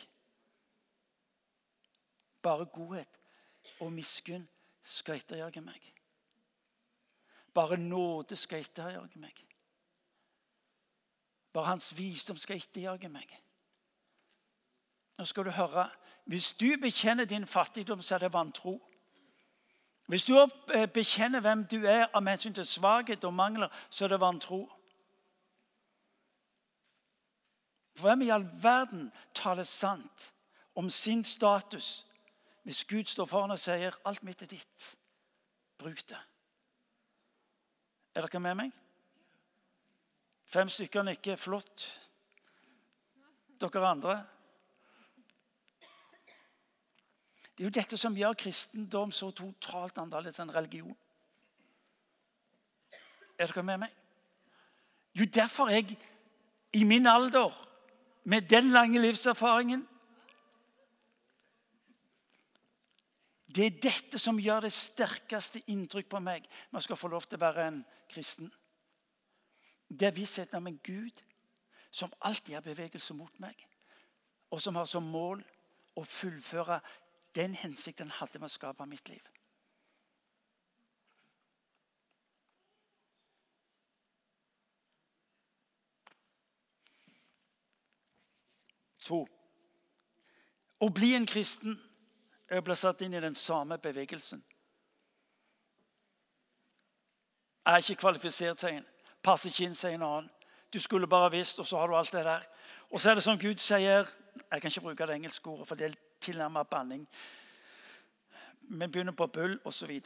Bare 2.42 2.64
godhet 2.72 3.20
og 3.84 3.92
miskunn 3.92 4.48
skal 4.82 5.20
etterjage 5.20 5.60
meg. 5.60 5.92
Bare 7.52 7.76
nåde 7.76 8.40
skal 8.40 8.64
etterjage 8.64 9.20
meg. 9.20 9.44
Bare 11.58 11.66
hans 11.66 11.98
visdom 11.98 12.36
skal 12.38 12.56
etterjage 12.56 13.08
meg. 13.10 13.32
Nå 15.18 15.24
skal 15.24 15.44
du 15.44 15.50
høre 15.50 15.90
Hvis 16.24 16.52
du 16.52 16.76
bekjenner 16.80 17.24
din 17.24 17.46
fattigdom, 17.46 18.02
så 18.02 18.14
er 18.14 18.18
det 18.18 18.32
vantro. 18.32 18.82
Hvis 20.06 20.24
du 20.24 20.38
eh, 20.74 20.86
bekjenner 20.86 21.40
hvem 21.40 21.64
du 21.66 21.86
er 21.86 22.06
av 22.14 22.28
hensyn 22.28 22.54
til 22.54 22.66
svakhet 22.66 23.24
og 23.24 23.34
mangler, 23.34 23.68
så 23.90 24.04
er 24.04 24.08
det 24.08 24.20
vantro. 24.20 24.60
For 27.96 28.06
hvem 28.08 28.22
i 28.22 28.30
all 28.30 28.46
verden 28.62 29.12
taler 29.34 29.62
sant 29.62 30.34
om 30.74 30.90
sin 30.90 31.24
status 31.24 32.06
hvis 32.62 32.84
Gud 32.84 33.04
står 33.04 33.24
foran 33.24 33.50
og 33.50 33.58
sier 33.58 33.98
'alt 34.04 34.22
mitt 34.22 34.42
er 34.42 34.46
ditt'? 34.46 34.96
Bruk 35.78 36.08
det. 36.08 36.22
Er 38.14 38.20
dere 38.20 38.40
med 38.40 38.54
meg? 38.54 38.72
Fem 40.48 40.68
stykker 40.72 41.04
nikker. 41.04 41.36
Flott. 41.36 41.84
Dere 43.60 43.88
andre? 43.88 44.16
Det 47.58 47.64
er 47.64 47.68
jo 47.68 47.74
dette 47.74 47.98
som 47.98 48.16
gjør 48.16 48.36
kristendom 48.38 49.10
så 49.12 49.32
totalt 49.34 49.98
annerledes 49.98 50.38
enn 50.38 50.52
religion. 50.54 50.94
Er 53.38 53.50
dere 53.50 53.64
med 53.66 53.82
meg? 53.82 53.96
Jo, 55.18 55.26
derfor 55.26 55.72
jeg 55.74 55.96
i 56.72 56.84
min 56.86 57.06
alder 57.10 57.50
med 58.24 58.46
den 58.48 58.70
lange 58.70 59.02
livserfaringen. 59.02 59.82
Det 63.48 63.66
er 63.66 63.82
dette 63.82 64.20
som 64.22 64.38
gjør 64.38 64.68
det 64.68 64.72
sterkeste 64.76 65.64
inntrykk 65.72 66.08
på 66.12 66.22
meg 66.22 66.46
man 66.70 66.84
skal 66.84 67.00
få 67.00 67.10
lov 67.10 67.26
til 67.26 67.40
å 67.40 67.46
være 67.48 67.66
en 67.72 67.82
kristen. 68.12 68.52
Det 69.88 70.06
er 70.06 70.16
vissheten 70.16 70.56
om 70.56 70.66
en 70.66 70.80
Gud 70.84 71.24
som 71.90 72.12
alltid 72.20 72.54
har 72.54 72.60
bevegelse 72.60 73.14
mot 73.14 73.40
meg, 73.40 73.56
og 74.50 74.62
som 74.62 74.76
har 74.76 74.84
som 74.84 75.02
mål 75.02 75.42
å 75.96 76.04
fullføre 76.04 76.80
den 77.34 77.54
hensikten 77.54 78.10
han 78.10 78.20
hadde 78.20 78.38
med 78.38 78.50
å 78.50 78.52
skape 78.52 78.86
mitt 78.86 79.08
liv. 79.08 79.24
To. 89.08 89.24
Å 90.78 90.88
bli 90.92 91.14
en 91.16 91.26
kristen 91.26 91.78
er 92.48 92.60
å 92.60 92.64
bli 92.64 92.76
satt 92.76 93.00
inn 93.02 93.16
i 93.16 93.24
den 93.24 93.36
samme 93.38 93.78
bevegelsen. 93.80 94.42
Jeg 97.64 97.74
er 97.74 97.84
ikke 97.84 98.00
kvalifisert, 98.00 98.60
sier 98.60 98.78
en. 98.78 98.86
Passer 99.28 99.50
ikke 99.52 99.66
inn, 99.68 99.74
sier 99.76 99.98
en 99.98 100.06
annen. 100.06 100.28
Du 100.72 100.78
skulle 100.80 101.08
bare 101.08 101.28
visst, 101.34 101.58
og 101.60 101.66
så 101.68 101.76
har 101.76 101.88
du 101.88 101.96
alt 101.96 102.12
det 102.12 102.24
der. 102.24 102.44
Og 102.88 103.00
så 103.00 103.10
er 103.10 103.18
det 103.18 103.24
som 103.24 103.38
Gud 103.38 103.60
sier 103.60 104.08
Jeg 104.38 104.62
kan 104.62 104.70
ikke 104.70 104.80
bruke 104.80 105.06
det 105.06 105.14
engelske 105.14 105.50
ordet, 105.50 105.68
for 105.68 105.76
det 105.76 105.86
er 105.90 105.96
tilnærmet 106.20 106.68
banning. 106.68 107.08
Men 108.60 108.92
begynner 108.92 109.12
på 109.12 109.26
bull, 109.26 109.58
osv. 109.64 110.00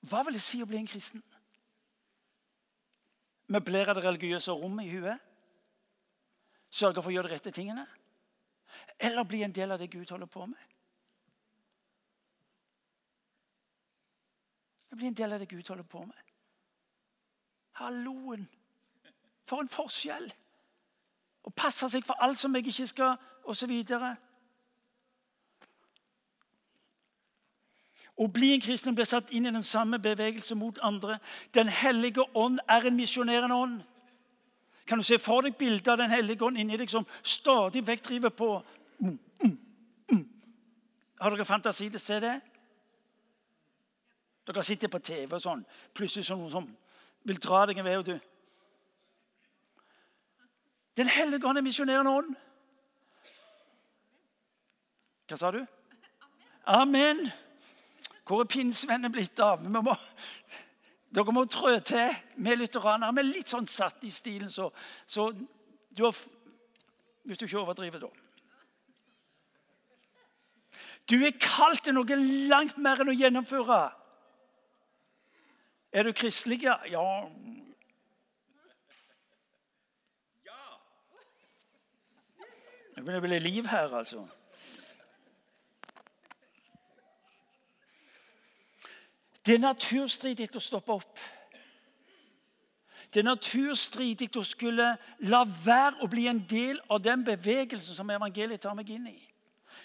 Hva 0.00 0.22
vil 0.26 0.34
det 0.34 0.42
si 0.42 0.62
å 0.62 0.66
bli 0.66 0.80
en 0.80 0.90
kristen? 0.90 1.22
Møblere 3.46 3.94
det 3.94 4.04
religiøse 4.04 4.52
rommet 4.52 4.88
i 4.88 4.96
huet? 4.96 5.20
Sørge 6.70 7.02
for 7.02 7.12
å 7.12 7.14
gjøre 7.14 7.30
de 7.30 7.36
rette 7.36 7.54
tingene? 7.54 7.86
Eller 9.04 9.24
bli 9.24 9.42
en 9.42 9.52
del 9.52 9.72
av 9.72 9.78
det 9.78 9.90
Gud 9.92 10.10
holder 10.10 10.26
på 10.26 10.46
med? 10.46 10.60
Bli 14.96 15.06
en 15.06 15.16
del 15.18 15.32
av 15.32 15.42
det 15.42 15.48
Gud 15.50 15.68
holder 15.68 15.84
på 15.84 16.04
med. 16.04 16.20
Halloen! 17.80 18.46
For 19.44 19.60
en 19.60 19.68
forskjell! 19.68 20.30
Å 21.44 21.52
passe 21.52 21.90
seg 21.92 22.06
for 22.06 22.16
alt 22.24 22.40
som 22.40 22.54
jeg 22.56 22.70
ikke 22.70 22.86
skal, 22.88 23.18
osv. 23.44 23.72
Å 28.14 28.28
bli 28.30 28.52
en 28.54 28.62
kristen 28.62 28.94
blir 28.96 29.08
satt 29.10 29.34
inn 29.34 29.50
i 29.50 29.52
den 29.52 29.66
samme 29.66 29.98
bevegelse 29.98 30.54
mot 30.56 30.78
andre. 30.86 31.18
Den 31.52 31.68
hellige 31.68 32.24
ånd 32.38 32.62
er 32.70 32.86
en 32.86 32.96
misjonerende 32.96 33.58
ånd. 33.58 33.82
Kan 34.86 35.00
du 35.00 35.04
se 35.04 35.18
for 35.18 35.42
deg 35.44 35.58
bildet 35.58 35.88
av 35.88 35.98
Den 35.98 36.12
hellige 36.12 36.44
ånd 36.44 36.60
inni 36.60 36.78
deg 36.80 36.90
som 36.92 37.06
stadig 37.22 37.84
vekk 37.84 38.08
driver 38.08 38.32
på? 38.32 38.50
Har 41.20 41.32
dere 41.32 41.46
fantasi 41.48 41.88
til 41.88 42.00
å 42.00 42.04
se 42.04 42.20
det? 42.20 42.34
Dere 44.44 44.64
sitter 44.66 44.92
på 44.92 45.00
TV 45.00 45.32
og 45.32 45.42
sånn. 45.42 45.62
Plutselig 45.96 46.26
sånn 46.28 46.42
noen 46.42 46.52
som 46.52 46.66
vil 47.24 47.40
dra 47.40 47.64
deg 47.66 47.80
en 47.80 47.86
vei. 47.86 47.96
og 47.96 48.04
du. 48.04 48.18
Den 50.96 51.08
hellige 51.08 51.48
ånd 51.48 51.58
er 51.58 51.64
misjonerende 51.64 52.10
ånd. 52.10 52.34
Hva 55.28 55.38
sa 55.40 55.50
du? 55.50 55.62
Amen. 56.68 57.24
Hvor 58.24 58.44
er 58.44 58.48
pinnsvennene 58.48 59.12
blitt 59.12 59.40
av? 59.40 59.64
Må, 59.64 59.96
dere 61.14 61.34
må 61.34 61.44
trø 61.48 61.78
til 61.80 62.12
med 62.36 62.60
lutheranere. 62.60 63.12
Vi 63.16 63.24
er 63.24 63.30
litt 63.30 63.52
sånn 63.52 63.68
satt 63.68 64.04
i 64.04 64.12
stilen, 64.12 64.52
så, 64.52 64.70
så 65.06 65.30
du 65.32 66.04
har, 66.04 66.16
Hvis 67.24 67.38
du 67.40 67.46
ikke 67.46 67.62
overdriver, 67.62 68.02
da. 68.04 68.23
Du 71.10 71.18
er 71.20 71.34
kalt 71.40 71.84
til 71.84 71.96
noe 71.96 72.16
langt 72.48 72.78
mer 72.80 73.02
enn 73.02 73.12
å 73.12 73.16
gjennomføre. 73.16 73.80
Er 75.92 76.08
du 76.08 76.12
kristelig? 76.16 76.62
Ja. 76.64 76.78
ja. 76.90 77.02
Det 82.94 83.02
begynner 83.02 83.20
å 83.20 83.26
bli 83.26 83.42
liv 83.42 83.68
her, 83.68 83.92
altså. 84.00 84.24
Det 89.44 89.58
er 89.58 89.60
naturstridig 89.60 90.48
å 90.56 90.62
stoppe 90.62 90.92
opp. 90.92 91.18
det 93.12 93.20
er 93.20 93.28
naturstridig 93.28 94.30
å 94.36 94.42
skulle 94.42 94.86
la 95.28 95.44
være 95.44 96.00
å 96.02 96.08
bli 96.10 96.24
en 96.26 96.40
del 96.50 96.80
av 96.90 97.02
den 97.02 97.22
bevegelsen 97.24 97.94
som 97.94 98.10
evangeliet 98.10 98.64
tar 98.64 98.74
meg 98.74 98.90
inn 98.90 99.06
i. 99.12 99.33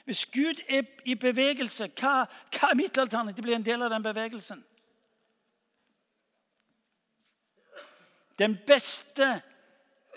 Hvis 0.10 0.26
Gud 0.26 0.54
er 0.69 0.82
i 1.06 1.13
bevegelse, 1.15 1.86
hva, 2.00 2.24
hva 2.50 2.69
er 2.72 2.78
mitt 2.80 2.98
alternativ? 2.98 3.43
Bli 3.45 3.54
en 3.54 3.65
del 3.65 3.84
av 3.86 3.91
den 3.93 4.02
bevegelsen. 4.02 4.63
Den 8.39 8.56
beste, 8.67 9.28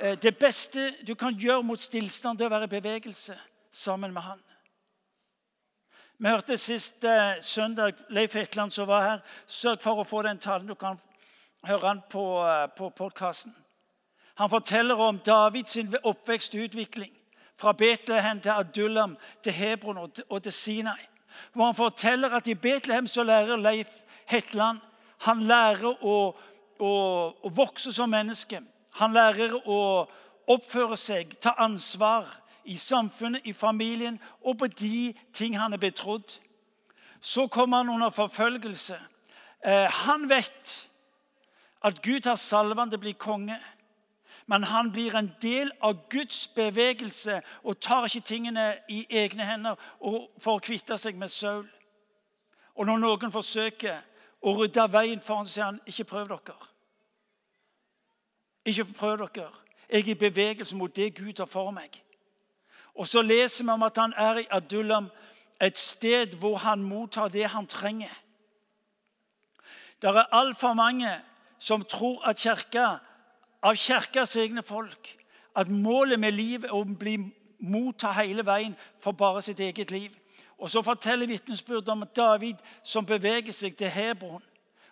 eh, 0.01 0.17
det 0.23 0.39
beste 0.39 0.95
du 1.07 1.13
kan 1.15 1.37
gjøre 1.37 1.63
mot 1.63 1.81
stillstand, 1.81 2.39
det 2.39 2.47
er 2.47 2.49
å 2.49 2.55
være 2.55 2.71
i 2.71 2.73
bevegelse 2.73 3.37
sammen 3.69 4.17
med 4.17 4.23
Han. 4.23 4.41
Vi 6.19 6.29
hørte 6.29 6.57
sist 6.57 7.05
eh, 7.05 7.37
søndag 7.45 8.01
Leif 8.09 8.33
Hetland 8.33 8.73
som 8.73 8.89
var 8.89 9.09
her. 9.11 9.25
Sørg 9.47 9.85
for 9.85 10.01
å 10.01 10.09
få 10.09 10.23
den 10.25 10.41
talen. 10.41 10.73
Du 10.73 10.75
kan 10.75 10.97
høre 11.69 11.85
han 11.87 12.01
på, 12.09 12.47
eh, 12.49 12.67
på 12.79 12.89
podkasten. 12.97 13.53
Han 14.41 14.51
forteller 14.51 14.97
om 14.97 15.19
Davids 15.19 15.77
oppvekst 16.03 16.55
og 16.55 16.71
utvikling. 16.71 17.13
Fra 17.57 17.73
Betlehem 17.73 18.41
til 18.41 18.51
Adullam, 18.51 19.17
til 19.43 19.53
Hebron 19.53 19.99
og 20.29 20.43
til, 20.43 20.53
Sinai. 20.53 21.07
Hvor 21.53 21.65
han 21.65 21.75
forteller 21.75 22.35
at 22.35 22.47
i 22.47 22.55
Betlehem 22.55 23.07
så 23.07 23.23
lærer 23.23 23.57
Leif 23.57 23.89
Hetland 24.27 24.79
han 25.23 25.45
lærer 25.47 26.03
å, 26.03 26.17
å, 26.83 26.93
å 27.31 27.51
vokse 27.55 27.93
som 27.95 28.11
menneske. 28.11 28.59
Han 28.99 29.15
lærer 29.15 29.55
å 29.71 29.79
oppføre 30.51 30.99
seg, 30.99 31.37
ta 31.41 31.55
ansvar 31.63 32.27
i 32.65 32.77
samfunnet, 32.79 33.47
i 33.47 33.55
familien 33.55 34.19
og 34.43 34.59
på 34.59 34.69
de 34.81 35.13
ting 35.35 35.57
han 35.59 35.75
er 35.75 35.83
betrodd. 35.83 36.39
Så 37.23 37.47
kommer 37.47 37.83
han 37.83 37.93
under 37.95 38.11
forfølgelse. 38.11 38.99
Eh, 39.63 39.87
han 40.07 40.27
vet 40.31 40.75
at 41.87 42.03
Gud 42.03 42.27
har 42.27 42.39
salvet 42.39 42.83
ham 42.83 42.91
til 42.91 42.99
å 42.99 43.05
bli 43.07 43.15
konge. 43.15 43.59
Men 44.53 44.65
han 44.69 44.91
blir 44.93 45.15
en 45.17 45.31
del 45.41 45.71
av 45.81 46.09
Guds 46.13 46.49
bevegelse 46.53 47.39
og 47.65 47.79
tar 47.81 48.05
ikke 48.05 48.21
tingene 48.21 48.67
i 48.93 49.07
egne 49.09 49.47
hender 49.49 49.79
for 50.37 50.59
å 50.59 50.61
kvitte 50.61 50.99
seg 51.01 51.17
med 51.17 51.33
Saul. 51.33 51.65
Og 52.77 52.85
når 52.85 53.01
noen 53.01 53.33
forsøker 53.33 54.03
å 54.45 54.53
rydde 54.59 54.85
veien 54.93 55.23
for 55.25 55.41
ham, 55.41 55.47
så 55.49 55.55
sier 55.55 55.65
han 55.71 55.79
ikke 55.89 56.05
prøv 56.11 56.29
dere. 56.29 56.69
Ikke 58.69 58.85
prøv 58.93 59.23
dere. 59.23 59.49
Jeg 59.89 60.05
er 60.05 60.11
i 60.13 60.21
bevegelse 60.21 60.77
mot 60.77 60.93
det 60.97 61.15
Gud 61.17 61.41
har 61.41 61.49
for 61.49 61.73
meg. 61.73 61.97
Og 62.93 63.09
så 63.09 63.23
leser 63.25 63.65
vi 63.65 63.73
om 63.73 63.87
at 63.89 63.97
han 63.97 64.13
er 64.21 64.43
i 64.43 64.51
Adullam, 64.51 65.09
et 65.61 65.79
sted 65.79 66.37
hvor 66.37 66.59
han 66.61 66.85
mottar 66.85 67.33
det 67.33 67.47
han 67.55 67.67
trenger. 67.67 68.13
Det 70.03 70.13
er 70.13 70.29
altfor 70.29 70.77
mange 70.77 71.15
som 71.59 71.85
tror 71.89 72.21
at 72.29 72.37
kirka, 72.37 72.99
av 73.63 73.77
kirkas 73.79 74.37
egne 74.37 74.63
folk 74.63 75.17
at 75.57 75.69
målet 75.69 76.21
med 76.21 76.33
livet 76.33 76.71
er 76.71 76.75
å 76.75 76.85
bli 76.85 77.19
motta 77.63 78.13
hele 78.17 78.45
veien 78.47 78.75
for 79.01 79.13
bare 79.13 79.43
sitt 79.43 79.61
eget 79.61 79.91
liv. 79.91 80.11
Og 80.59 80.71
Så 80.71 80.83
forteller 80.83 81.27
vitnesbyrdet 81.27 81.89
om 81.89 82.05
David 82.17 82.57
som 82.83 83.07
beveger 83.07 83.53
seg 83.53 83.77
til 83.77 83.91
Hebron. 83.91 84.43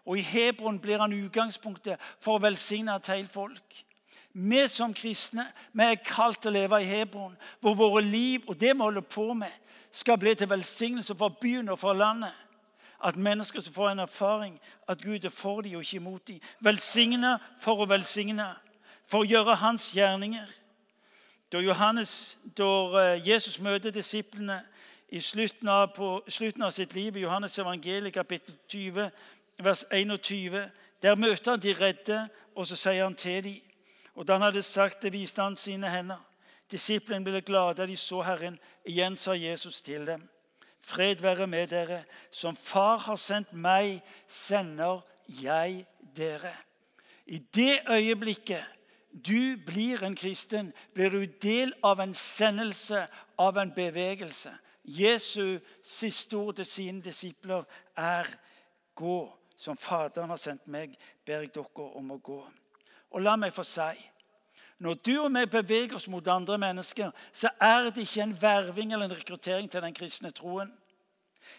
Og 0.07 0.19
I 0.19 0.23
Hebron 0.23 0.79
blir 0.79 0.99
han 0.99 1.13
utgangspunktet 1.13 2.01
for 2.19 2.37
å 2.37 2.43
velsigne 2.43 2.97
et 2.97 3.07
helt 3.07 3.33
folk. 3.33 3.85
Vi 4.33 4.69
som 4.69 4.95
kristne 4.95 5.47
vi 5.73 5.85
er 5.85 6.03
kalt 6.05 6.41
til 6.43 6.51
å 6.51 6.55
leve 6.55 6.81
i 6.83 6.87
Hebron, 6.87 7.37
hvor 7.61 7.75
våre 7.75 8.03
liv 8.03 8.47
og 8.47 8.61
det 8.61 8.75
vi 8.75 8.83
holder 8.83 9.07
på 9.07 9.33
med, 9.35 9.51
skal 9.91 10.19
bli 10.19 10.35
til 10.35 10.51
velsignelse 10.51 11.15
for 11.19 11.35
byen 11.41 11.69
og 11.69 11.79
for 11.79 11.93
landet. 11.93 12.35
At 13.05 13.17
mennesker 13.17 13.61
som 13.61 13.73
får 13.73 13.91
en 13.91 13.99
erfaring 13.99 14.61
at 14.89 15.03
Gud 15.03 15.25
er 15.25 15.31
for 15.31 15.61
dem 15.61 15.75
og 15.75 15.83
ikke 15.83 15.97
imot 15.97 16.29
dem. 16.29 16.41
Velsigne 16.61 17.39
for 17.61 17.81
å 17.81 17.89
velsigne, 17.89 18.51
for 19.07 19.25
å 19.25 19.29
gjøre 19.29 19.57
hans 19.63 19.91
gjerninger. 19.97 20.49
Da, 21.53 21.59
Johannes, 21.59 22.39
da 22.57 22.69
eh, 23.01 23.29
Jesus 23.29 23.59
møter 23.59 23.91
disiplene 23.91 24.61
i 25.09 25.21
slutten 25.21 25.69
av, 25.69 25.89
på, 25.97 26.21
slutten 26.29 26.63
av 26.63 26.71
sitt 26.71 26.95
liv 26.95 27.17
i 27.17 27.25
Johannes 27.25 27.59
evangeliet 27.59 28.15
kapittel 28.15 28.55
20, 28.69 29.11
vers 29.59 29.83
21, 29.91 30.69
der 31.03 31.19
møter 31.19 31.57
han 31.57 31.65
de 31.65 31.75
redde, 31.75 32.21
og 32.55 32.69
så 32.69 32.77
sier 32.77 33.03
han 33.03 33.19
til 33.19 33.43
dem 33.45 33.59
og 34.21 34.27
da 34.27 34.33
han 34.33 34.43
hadde 34.43 34.63
sagt 34.63 35.03
det, 35.03 35.13
viste 35.13 35.43
han 35.43 35.57
sine 35.57 35.91
hender. 35.91 36.19
Disiplene 36.71 37.25
ble 37.25 37.41
glade 37.41 37.79
da 37.81 37.87
de 37.89 37.97
så 37.97 38.21
Herren. 38.23 38.59
Igjen 38.85 39.17
sa 39.17 39.33
Jesus 39.33 39.81
til 39.83 40.07
dem. 40.07 40.27
Fred 40.81 41.23
være 41.23 41.47
med 41.47 41.67
dere. 41.67 42.05
Som 42.31 42.57
Far 42.57 42.97
har 42.97 43.17
sendt 43.17 43.53
meg, 43.53 44.01
sender 44.29 45.01
jeg 45.29 45.87
dere. 46.17 46.55
I 47.27 47.39
det 47.39 47.81
øyeblikket 47.91 48.65
du 49.11 49.57
blir 49.67 50.03
en 50.07 50.17
kristen, 50.17 50.73
blir 50.95 51.11
du 51.11 51.25
del 51.43 51.73
av 51.83 52.01
en 52.01 52.15
sendelse, 52.15 53.07
av 53.39 53.59
en 53.59 53.73
bevegelse. 53.75 54.53
Jesu 54.85 55.59
siste 55.83 56.37
ord 56.37 56.55
til 56.55 56.67
sine 56.67 57.03
disipler 57.03 57.65
er 57.97 58.27
'Gå, 58.95 59.39
som 59.57 59.77
Faderen 59.77 60.31
har 60.31 60.37
sendt 60.37 60.69
meg, 60.69 60.99
ber 61.27 61.41
jeg 61.41 61.55
dere 61.55 61.97
om 61.97 62.11
å 62.11 62.19
gå'. 62.19 62.51
Og 63.11 63.23
la 63.23 63.37
meg 63.37 63.53
få 63.53 63.63
si 63.63 64.11
når 64.81 64.95
du 64.95 65.13
og 65.21 65.35
vi 65.35 65.45
beveger 65.47 65.95
oss 65.95 66.09
mot 66.09 66.29
andre 66.29 66.57
mennesker, 66.59 67.11
så 67.33 67.51
er 67.61 67.91
det 67.91 68.01
ikke 68.01 68.23
en 68.23 68.37
verving 68.43 68.93
eller 68.93 69.11
en 69.11 69.17
rekruttering 69.17 69.71
til 69.71 69.83
den 69.83 69.95
kristne 69.95 70.31
troen, 70.31 70.73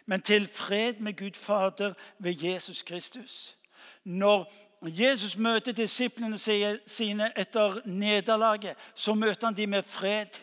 men 0.06 0.22
til 0.22 0.48
fred 0.48 0.94
med 1.00 1.14
Gud 1.18 1.38
Fader 1.38 1.94
ved 2.18 2.44
Jesus 2.44 2.82
Kristus. 2.82 3.58
Når 4.04 4.54
Jesus 4.82 5.38
møter 5.38 5.72
disiplene 5.72 6.38
sine 6.86 7.32
etter 7.38 7.82
nederlaget, 7.86 8.76
så 8.96 9.14
møter 9.14 9.48
han 9.48 9.58
dem 9.58 9.70
med 9.70 9.84
fred. 9.84 10.42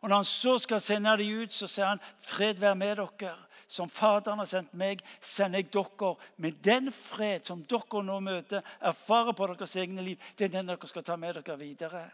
Og 0.00 0.08
Når 0.08 0.16
han 0.16 0.24
så 0.24 0.58
skal 0.58 0.80
sende 0.80 1.16
dem 1.18 1.42
ut, 1.42 1.52
så 1.52 1.66
sier 1.66 1.86
han, 1.86 2.00
'Fred 2.20 2.54
være 2.54 2.76
med 2.76 2.96
dere.' 2.96 3.46
Som 3.66 3.90
Faderen 3.90 4.38
har 4.38 4.48
sendt 4.48 4.74
meg, 4.78 5.02
sender 5.20 5.62
jeg 5.62 5.72
dere. 5.74 6.12
Med 6.42 6.60
den 6.64 6.92
fred 6.94 7.46
som 7.48 7.64
dere 7.66 8.02
nå 8.06 8.18
møter, 8.22 8.62
erfarer 8.80 9.34
på 9.36 9.48
deres 9.50 9.76
egne 9.76 10.04
liv, 10.06 10.28
det 10.38 10.48
er 10.48 10.54
den 10.54 10.70
dere 10.70 10.90
skal 10.90 11.04
ta 11.06 11.16
med 11.18 11.40
dere 11.40 11.58
videre. 11.58 12.04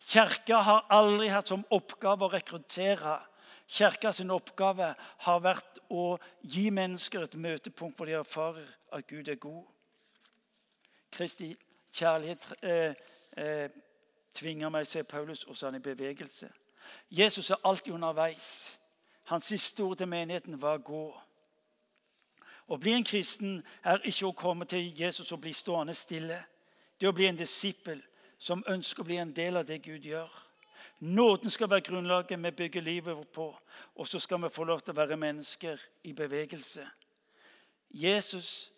Kirka 0.00 0.62
har 0.64 0.86
aldri 0.92 1.28
hatt 1.32 1.52
som 1.52 1.66
oppgave 1.70 2.26
å 2.26 2.32
rekruttere. 2.32 3.18
Kirka 3.68 4.12
sin 4.12 4.32
oppgave 4.32 4.94
har 5.26 5.44
vært 5.44 5.82
å 5.92 6.16
gi 6.42 6.70
mennesker 6.72 7.26
et 7.26 7.36
møtepunkt 7.36 7.98
hvor 7.98 8.08
de 8.08 8.16
erfarer 8.18 8.66
at 8.92 9.06
Gud 9.08 9.28
er 9.28 9.40
god. 9.40 9.62
Kristi 11.12 11.52
kjærlighet 11.92 12.46
eh, 12.64 12.94
eh, 13.36 13.68
tvinger 14.32 14.72
meg, 14.72 14.88
sier 14.88 15.04
Paulus, 15.04 15.44
og 15.44 15.56
så 15.56 15.66
er 15.66 15.74
han 15.74 15.80
i 15.80 15.84
bevegelse. 15.84 16.48
Jesus 17.12 17.50
er 17.50 17.60
alltid 17.64 17.92
underveis. 17.92 18.78
Hans 19.24 19.44
siste 19.44 19.82
ord 19.82 19.96
til 19.96 20.08
menigheten 20.08 20.62
var 20.62 20.78
'gå'. 20.78 21.20
Å 22.68 22.76
bli 22.76 22.92
en 22.92 23.04
kristen 23.04 23.66
er 23.84 23.98
ikke 24.04 24.26
å 24.26 24.32
komme 24.32 24.64
til 24.64 25.00
Jesus 25.00 25.32
og 25.32 25.40
bli 25.40 25.52
stående 25.52 25.94
stille. 25.94 26.44
Det 27.00 27.06
er 27.06 27.10
å 27.10 27.16
bli 27.16 27.26
en 27.26 27.38
disippel 27.38 28.02
som 28.38 28.64
ønsker 28.66 29.02
å 29.02 29.04
bli 29.04 29.16
en 29.16 29.32
del 29.32 29.56
av 29.56 29.66
det 29.66 29.82
Gud 29.82 30.04
gjør. 30.06 30.30
Nåden 31.00 31.50
skal 31.50 31.70
være 31.70 31.80
grunnlaget 31.80 32.42
vi 32.42 32.50
bygger 32.50 32.80
livet 32.80 33.16
vårt 33.16 33.32
på, 33.32 33.58
og 33.94 34.08
så 34.08 34.18
skal 34.18 34.42
vi 34.42 34.48
få 34.48 34.64
lov 34.64 34.80
til 34.80 34.94
å 34.94 35.00
være 35.00 35.16
mennesker 35.16 35.80
i 36.04 36.12
bevegelse. 36.12 36.86
Jesus 37.90 38.72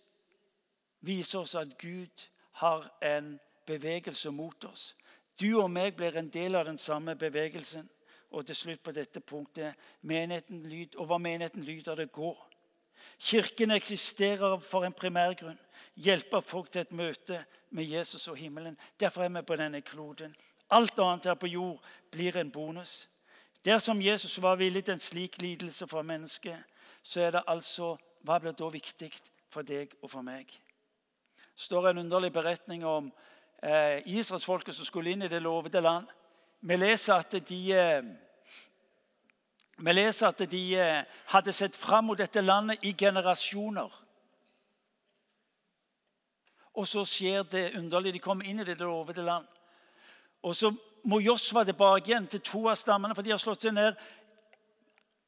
viser 1.01 1.39
oss 1.39 1.55
at 1.55 1.79
Gud 1.79 2.29
har 2.53 2.89
en 3.03 3.41
bevegelse 3.67 4.31
mot 4.31 4.65
oss. 4.65 4.95
Du 5.41 5.61
og 5.61 5.71
meg 5.71 5.97
blir 5.97 6.17
en 6.17 6.31
del 6.31 6.55
av 6.55 6.65
den 6.65 6.79
samme 6.79 7.17
bevegelsen. 7.17 7.89
Og 8.35 8.47
til 8.47 8.57
slutt 8.57 8.83
på 8.83 8.93
dette 8.95 9.21
punktet 9.23 9.79
menigheten 10.03 10.65
lyd, 10.67 10.97
over 10.99 11.19
menigheten 11.19 11.63
lyder 11.63 11.95
det 11.95 12.11
'gå'. 12.13 12.55
Kirken 13.19 13.71
eksisterer 13.71 14.59
for 14.59 14.85
en 14.85 14.93
primærgrunn. 14.93 15.59
Hjelpe 15.97 16.43
folk 16.43 16.71
til 16.71 16.81
et 16.81 16.93
møte 16.93 17.45
med 17.71 17.85
Jesus 17.85 18.29
og 18.29 18.37
himmelen. 18.37 18.79
Derfor 19.01 19.23
er 19.23 19.29
vi 19.29 19.43
på 19.43 19.57
denne 19.57 19.81
kloden. 19.81 20.37
Alt 20.71 20.99
annet 20.99 21.25
her 21.25 21.35
på 21.35 21.47
jord 21.47 21.85
blir 22.11 22.37
en 22.37 22.51
bonus. 22.51 23.09
Dersom 23.65 24.03
Jesus 24.03 24.43
var 24.43 24.57
villig 24.57 24.85
til 24.85 24.93
en 24.93 25.01
slik 25.01 25.43
lidelse 25.43 25.87
for 25.87 26.03
mennesket, 26.03 26.59
så 27.03 27.21
er 27.21 27.31
det 27.31 27.43
altså 27.47 27.97
Hva 28.25 28.39
blir 28.39 28.53
da 28.53 28.69
viktig 28.73 29.13
for 29.53 29.63
deg 29.63 29.91
og 30.03 30.11
for 30.11 30.23
meg? 30.23 30.47
Det 31.37 31.61
står 31.61 31.91
en 31.91 31.99
underlig 31.99 32.33
beretning 32.33 32.85
om 32.85 33.13
eh, 33.63 34.01
israelsfolket 34.07 34.75
som 34.75 34.85
skulle 34.85 35.11
inn 35.11 35.23
i 35.23 35.29
det 35.29 35.43
lovede 35.43 35.81
land. 35.81 36.07
Vi 36.61 36.77
leser 36.77 37.15
at 37.15 37.37
de 37.49 37.59
eh, 37.77 38.05
vi 39.77 39.93
leser 39.93 40.29
at 40.29 40.43
de 40.51 40.63
eh, 40.79 41.05
hadde 41.33 41.53
sett 41.53 41.77
fram 41.77 42.05
mot 42.11 42.19
dette 42.19 42.41
landet 42.41 42.83
i 42.83 42.93
generasjoner. 42.93 44.01
Og 46.75 46.89
så 46.89 47.05
skjer 47.07 47.43
det 47.43 47.73
underlige. 47.79 48.13
De 48.13 48.23
kommer 48.23 48.47
inn 48.47 48.61
i 48.61 48.67
det 48.67 48.79
lovede 48.79 49.23
land. 49.23 49.47
Og 50.43 50.55
så 50.57 50.71
må 51.05 51.21
Josva 51.21 51.65
tilbake 51.65 52.11
igjen 52.11 52.27
til 52.27 52.41
to 52.41 52.67
av 52.69 52.79
stammene, 52.79 53.15
for 53.15 53.23
de 53.23 53.33
har 53.35 53.43
slått 53.43 53.67
seg 53.67 53.75
ned 53.75 53.99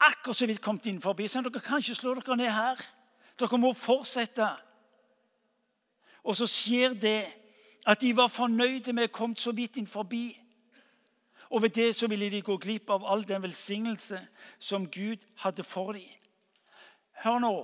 akkurat 0.03 0.37
så 0.37 0.47
vidt 0.47 0.63
kommet 0.63 0.87
inn 0.91 1.01
forbi. 1.03 1.29
Så 1.29 1.43
dere 1.43 1.63
kan 1.65 1.83
ikke 1.83 1.99
slå 1.99 2.15
dere 2.19 2.37
ned 2.37 2.53
her. 2.53 2.81
Dere 3.39 3.61
må 3.61 3.73
fortsette. 3.77 4.49
Og 6.25 6.37
så 6.37 6.49
skjer 6.51 6.95
det 6.95 7.19
At 7.87 8.01
de 8.01 8.09
var 8.17 8.27
fornøyde 8.27 8.91
med 8.93 9.07
å 9.07 9.15
komme 9.15 9.39
så 9.39 9.53
vidt 9.55 9.77
inn 9.79 9.87
forbi. 9.87 10.33
Og 11.57 11.63
ved 11.63 11.71
det 11.73 11.95
så 11.97 12.07
ville 12.07 12.29
de 12.31 12.43
gå 12.45 12.59
glipp 12.61 12.91
av 12.93 13.05
all 13.09 13.23
den 13.25 13.41
velsignelse 13.43 14.19
som 14.59 14.91
Gud 14.93 15.23
hadde 15.41 15.65
for 15.65 15.97
dem. 15.97 16.05
Hør 17.25 17.39
nå. 17.41 17.55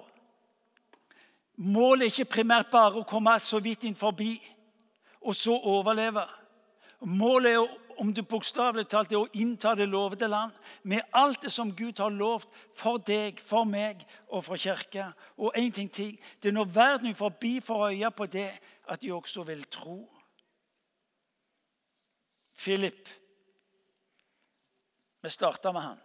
Målet 1.61 2.07
er 2.07 2.15
ikke 2.15 2.39
primært 2.39 2.71
bare 2.73 3.03
å 3.03 3.05
komme 3.05 3.37
så 3.45 3.61
vidt 3.61 3.85
inn 3.85 3.99
forbi 3.99 4.39
og 5.21 5.37
så 5.37 5.59
overleve. 5.75 6.25
Målet 7.05 7.59
er, 7.59 7.77
om 8.01 8.15
du 8.17 8.23
bokstavelig 8.25 8.87
talt, 8.89 9.13
er 9.13 9.21
å 9.21 9.29
innta 9.37 9.75
det 9.77 9.91
lovede 9.93 10.31
land 10.31 10.57
med 10.89 11.05
alt 11.13 11.45
det 11.45 11.53
som 11.53 11.77
Gud 11.77 12.01
har 12.01 12.17
lovt 12.17 12.49
for 12.73 12.97
deg, 12.97 13.45
for 13.45 13.69
meg 13.69 14.07
og 14.31 14.47
for 14.49 14.57
kirka. 14.57 15.11
Og 15.37 15.53
én 15.53 15.69
ting 15.69 15.93
til. 15.93 16.17
Det 16.41 16.49
er 16.49 16.57
når 16.57 16.73
verden 16.73 17.15
forbi 17.15 17.59
får 17.61 17.91
øye 17.91 18.11
på 18.11 18.27
det, 18.27 18.51
at 18.89 19.05
de 19.05 19.13
også 19.13 19.45
vil 19.53 19.69
tro. 19.69 20.07
Philip. 22.57 23.21
Vi 25.23 25.31
starta 25.31 25.73
med 25.73 25.83
han. 25.83 26.01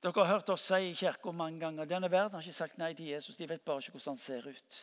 Dere 0.00 0.24
har 0.24 0.32
hørt 0.32 0.48
oss 0.48 0.64
si 0.64 0.78
i 0.88 0.94
kirka 0.96 1.32
mange 1.36 1.60
ganger 1.60 1.84
denne 1.84 2.08
verden 2.10 2.38
har 2.38 2.46
ikke 2.46 2.56
sagt 2.56 2.78
nei 2.80 2.94
til 2.96 3.10
Jesus. 3.12 3.36
De 3.36 3.48
vet 3.48 3.60
bare 3.60 3.82
ikke 3.84 3.98
hvordan 3.98 4.16
han 4.16 4.22
ser 4.22 4.48
ut. 4.48 4.78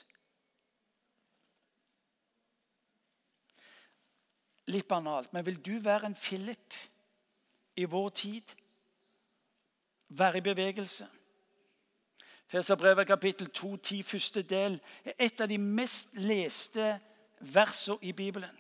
Litt 4.68 4.88
banalt, 4.88 5.34
men 5.34 5.46
vil 5.48 5.58
du 5.64 5.80
være 5.80 6.12
en 6.12 6.16
Philip 6.16 6.76
i 7.76 7.86
vår 7.90 8.10
tid? 8.10 8.54
Være 10.10 10.38
i 10.38 10.46
bevegelse? 10.46 11.08
Feserbrevet 12.48 13.08
kapittel 13.08 13.50
2, 13.50 13.78
10, 13.78 14.04
første 14.04 14.42
del 14.42 14.78
er 15.04 15.18
et 15.20 15.42
av 15.42 15.50
de 15.50 15.58
mest 15.58 16.14
leste 16.14 16.94
versene 17.40 17.98
i 18.02 18.14
Bibelen. 18.14 18.54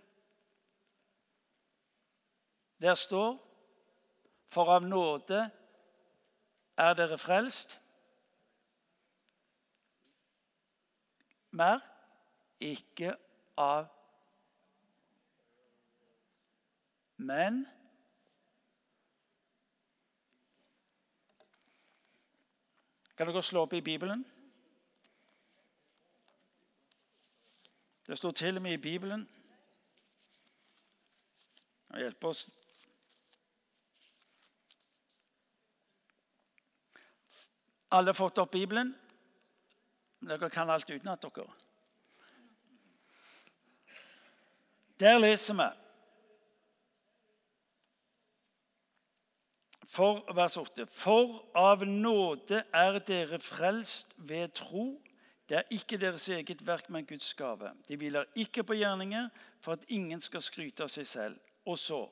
Der 2.81 2.95
står 2.95 3.43
For 4.49 4.69
av 4.71 4.81
nåde 4.81 5.49
er 6.77 6.93
dere 6.93 7.17
frelst? 7.17 7.79
Mer? 11.51 11.81
Ikke 12.59 13.15
av 13.57 13.89
Men 17.17 17.65
Kan 23.17 23.27
dere 23.27 23.41
slå 23.41 23.65
opp 23.65 23.73
i 23.73 23.81
Bibelen? 23.81 24.21
Det 28.07 28.17
står 28.17 28.31
til 28.31 28.61
og 28.61 28.61
med 28.61 28.77
i 28.77 28.81
Bibelen 28.81 29.25
Hjelp 31.97 32.23
oss 32.29 32.45
Alle 37.91 38.11
har 38.11 38.17
fått 38.17 38.37
opp 38.37 38.51
Bibelen. 38.51 38.95
Dere 40.19 40.49
kan 40.49 40.69
alt 40.69 40.89
utenat, 40.89 41.21
dere. 41.23 41.47
Der 44.99 45.19
leser 45.19 45.53
vi 45.53 45.67
for 49.87 50.23
vers 50.35 50.57
8. 50.57 50.85
For 50.89 51.45
av 51.55 51.85
nåde 51.87 52.63
er 52.73 52.99
dere 53.07 53.39
frelst 53.39 54.15
ved 54.17 54.55
tro. 54.57 54.97
Det 55.47 55.61
er 55.61 55.71
ikke 55.71 55.99
deres 56.01 56.27
eget 56.29 56.65
verk, 56.67 56.89
men 56.89 57.05
Guds 57.07 57.33
gave. 57.33 57.71
De 57.87 57.95
hviler 57.95 58.27
ikke 58.35 58.65
på 58.67 58.75
gjerninger 58.75 59.29
for 59.63 59.77
at 59.77 59.85
ingen 59.87 60.21
skal 60.21 60.43
skryte 60.43 60.83
av 60.83 60.91
seg 60.91 61.07
selv. 61.07 61.39
Og 61.65 61.79
så, 61.79 62.03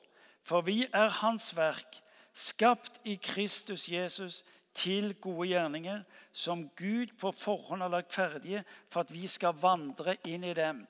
for 0.42 0.64
vi 0.64 0.86
er 0.88 1.12
Hans 1.20 1.50
verk, 1.56 2.00
skapt 2.32 3.00
i 3.04 3.16
Kristus 3.20 3.88
Jesus 3.88 4.42
til 4.76 5.14
gode 5.20 5.48
gjerninger, 5.50 6.02
som 6.32 6.68
Gud 6.76 7.14
på 7.20 7.32
forhånd 7.32 7.82
har 7.82 7.92
lagt 7.92 8.12
ferdige 8.14 8.62
for 8.92 9.02
at 9.02 9.12
vi 9.12 9.26
skal 9.30 9.56
vandre 9.60 10.16
inn 10.28 10.44
i 10.44 10.54
dem. 10.56 10.84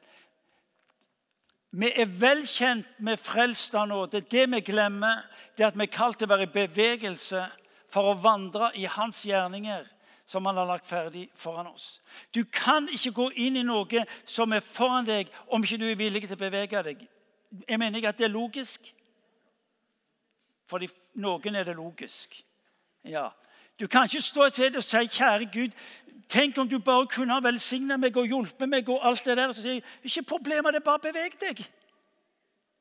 Vi 1.76 1.90
er 1.92 2.08
vel 2.08 2.46
kjent 2.48 2.88
med 3.04 3.20
frelst 3.20 3.74
av 3.76 3.88
nåde. 3.90 4.22
Det 4.24 4.46
vi 4.50 4.60
glemmer, 4.64 5.26
det 5.56 5.64
er 5.64 5.72
at 5.72 5.78
vi 5.78 5.84
er 5.84 5.92
kalt 5.92 6.18
til 6.18 6.28
å 6.28 6.32
være 6.32 6.46
i 6.48 6.54
bevegelse 6.54 7.42
for 7.92 8.10
å 8.10 8.18
vandre 8.18 8.70
i 8.78 8.86
hans 8.90 9.22
gjerninger 9.26 9.84
som 10.26 10.46
han 10.46 10.56
har 10.58 10.66
lagt 10.66 10.88
ferdig 10.88 11.28
foran 11.34 11.68
oss. 11.70 12.00
Du 12.34 12.44
kan 12.44 12.88
ikke 12.90 13.14
gå 13.14 13.28
inn 13.44 13.60
i 13.60 13.66
noe 13.66 14.02
som 14.26 14.52
er 14.52 14.64
foran 14.64 15.06
deg, 15.06 15.30
om 15.46 15.62
ikke 15.62 15.78
du 15.78 15.86
er 15.90 16.00
villig 16.00 16.24
til 16.26 16.34
å 16.34 16.40
bevege 16.40 16.82
deg. 16.88 17.04
Jeg 17.68 17.78
mener 17.78 18.00
ikke 18.00 18.14
at 18.14 18.18
det 18.18 18.26
er 18.26 18.34
logisk. 18.34 18.88
For 20.66 20.82
noen 21.22 21.54
er 21.60 21.68
det 21.68 21.76
logisk. 21.78 22.34
Ja, 23.06 23.28
du 23.80 23.86
kan 23.86 24.04
ikke 24.04 24.20
stå 24.20 24.42
et 24.42 24.52
sted 24.52 24.76
og 24.76 24.84
si, 24.84 24.96
'Kjære 24.96 25.50
Gud, 25.52 25.70
tenk 26.28 26.58
om 26.58 26.68
du 26.68 26.78
bare 26.78 27.06
kunne 27.06 27.32
ha 27.32 27.40
velsigna 27.40 27.96
meg 27.96 28.16
og 28.16 28.26
hjulpet 28.26 28.68
meg.' 28.68 28.88
og 28.88 29.08
alt 29.08 29.24
det 29.24 29.36
der. 29.36 29.52
Så 29.52 29.62
sier 29.62 29.72
jeg, 29.72 29.82
'Ikke 30.04 30.22
problemet, 30.22 30.74
det 30.74 30.80
er 30.80 30.84
bare 30.84 30.98
beveg 30.98 31.40
deg.' 31.40 31.66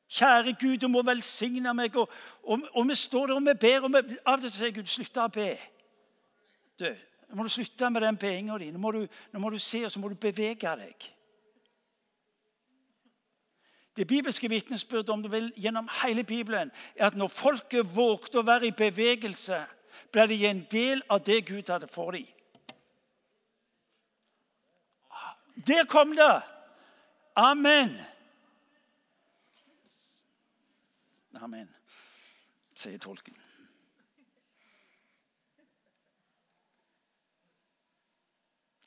Kjære 0.08 0.56
Gud, 0.60 0.76
du 0.76 0.88
må 0.88 1.02
velsigne 1.02 1.74
meg. 1.74 1.96
Og, 1.96 2.10
og, 2.42 2.60
og 2.74 2.88
vi 2.88 2.94
står 2.94 3.26
der 3.26 3.34
og 3.34 3.46
vi 3.46 3.54
ber. 3.60 3.80
og 3.80 3.92
vi, 3.92 4.16
Av 4.26 4.34
og 4.34 4.40
til 4.40 4.50
sier 4.50 4.70
Gud, 4.70 4.86
slutt 4.86 5.16
å 5.16 5.28
be. 5.28 5.58
Du, 6.78 6.86
nå 7.28 7.36
må 7.36 7.42
du 7.42 7.48
slutte 7.48 7.90
med 7.90 8.02
den 8.02 8.16
beinga 8.16 8.58
di. 8.58 8.70
Nå, 8.70 8.78
må 8.78 8.90
du, 8.90 9.06
nå 9.32 9.40
må 9.40 9.50
du 9.50 9.58
se, 9.58 9.84
og 9.84 9.92
så 9.92 10.00
må 10.00 10.08
du 10.08 10.14
bevege 10.14 10.76
deg. 10.78 11.12
Det 13.96 14.06
bibelske 14.06 14.48
vitnesbyrdet 14.48 15.08
om 15.08 15.22
du 15.22 15.28
vil, 15.28 15.52
gjennom 15.56 15.88
hele 16.02 16.24
Bibelen 16.24 16.70
er 16.96 17.06
at 17.06 17.16
når 17.16 17.32
folket 17.32 17.96
vågte 17.96 18.38
å 18.38 18.46
være 18.46 18.68
i 18.68 18.76
bevegelse 18.76 19.62
ble 20.12 20.26
de 20.28 20.46
en 20.46 20.66
del 20.70 21.02
av 21.10 21.24
det 21.26 21.46
Gud 21.46 21.70
hadde 21.70 21.88
for 21.88 22.10
dem. 22.10 22.26
Der 25.66 25.84
kom 25.88 26.16
det! 26.16 26.42
Amen. 27.36 27.96
Amen, 31.34 31.68
sier 32.74 32.98
tolken. 32.98 33.36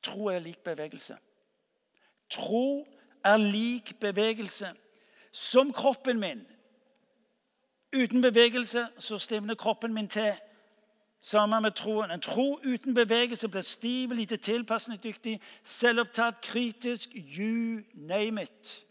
Tro 0.01 0.29
er 0.33 0.39
lik 0.39 0.63
bevegelse. 0.65 1.17
Tro 2.29 2.87
er 3.23 3.37
lik 3.37 3.99
bevegelse. 3.99 4.73
Som 5.31 5.73
kroppen 5.73 6.19
min. 6.19 6.41
Uten 7.93 8.21
bevegelse 8.21 8.87
så 8.97 9.17
stivner 9.17 9.55
kroppen 9.55 9.93
min 9.93 10.07
til. 10.07 10.33
Sammen 11.21 11.61
med 11.61 11.71
troen. 11.71 12.11
En 12.11 12.21
tro 12.21 12.59
uten 12.63 12.93
bevegelse 12.93 13.47
blir 13.47 13.61
stiv, 13.61 14.11
lite 14.11 14.37
tilpasningsdyktig, 14.37 15.41
selvopptatt, 15.63 16.41
kritisk. 16.41 17.09
You 17.15 17.81
name 17.93 18.41
it. 18.41 18.85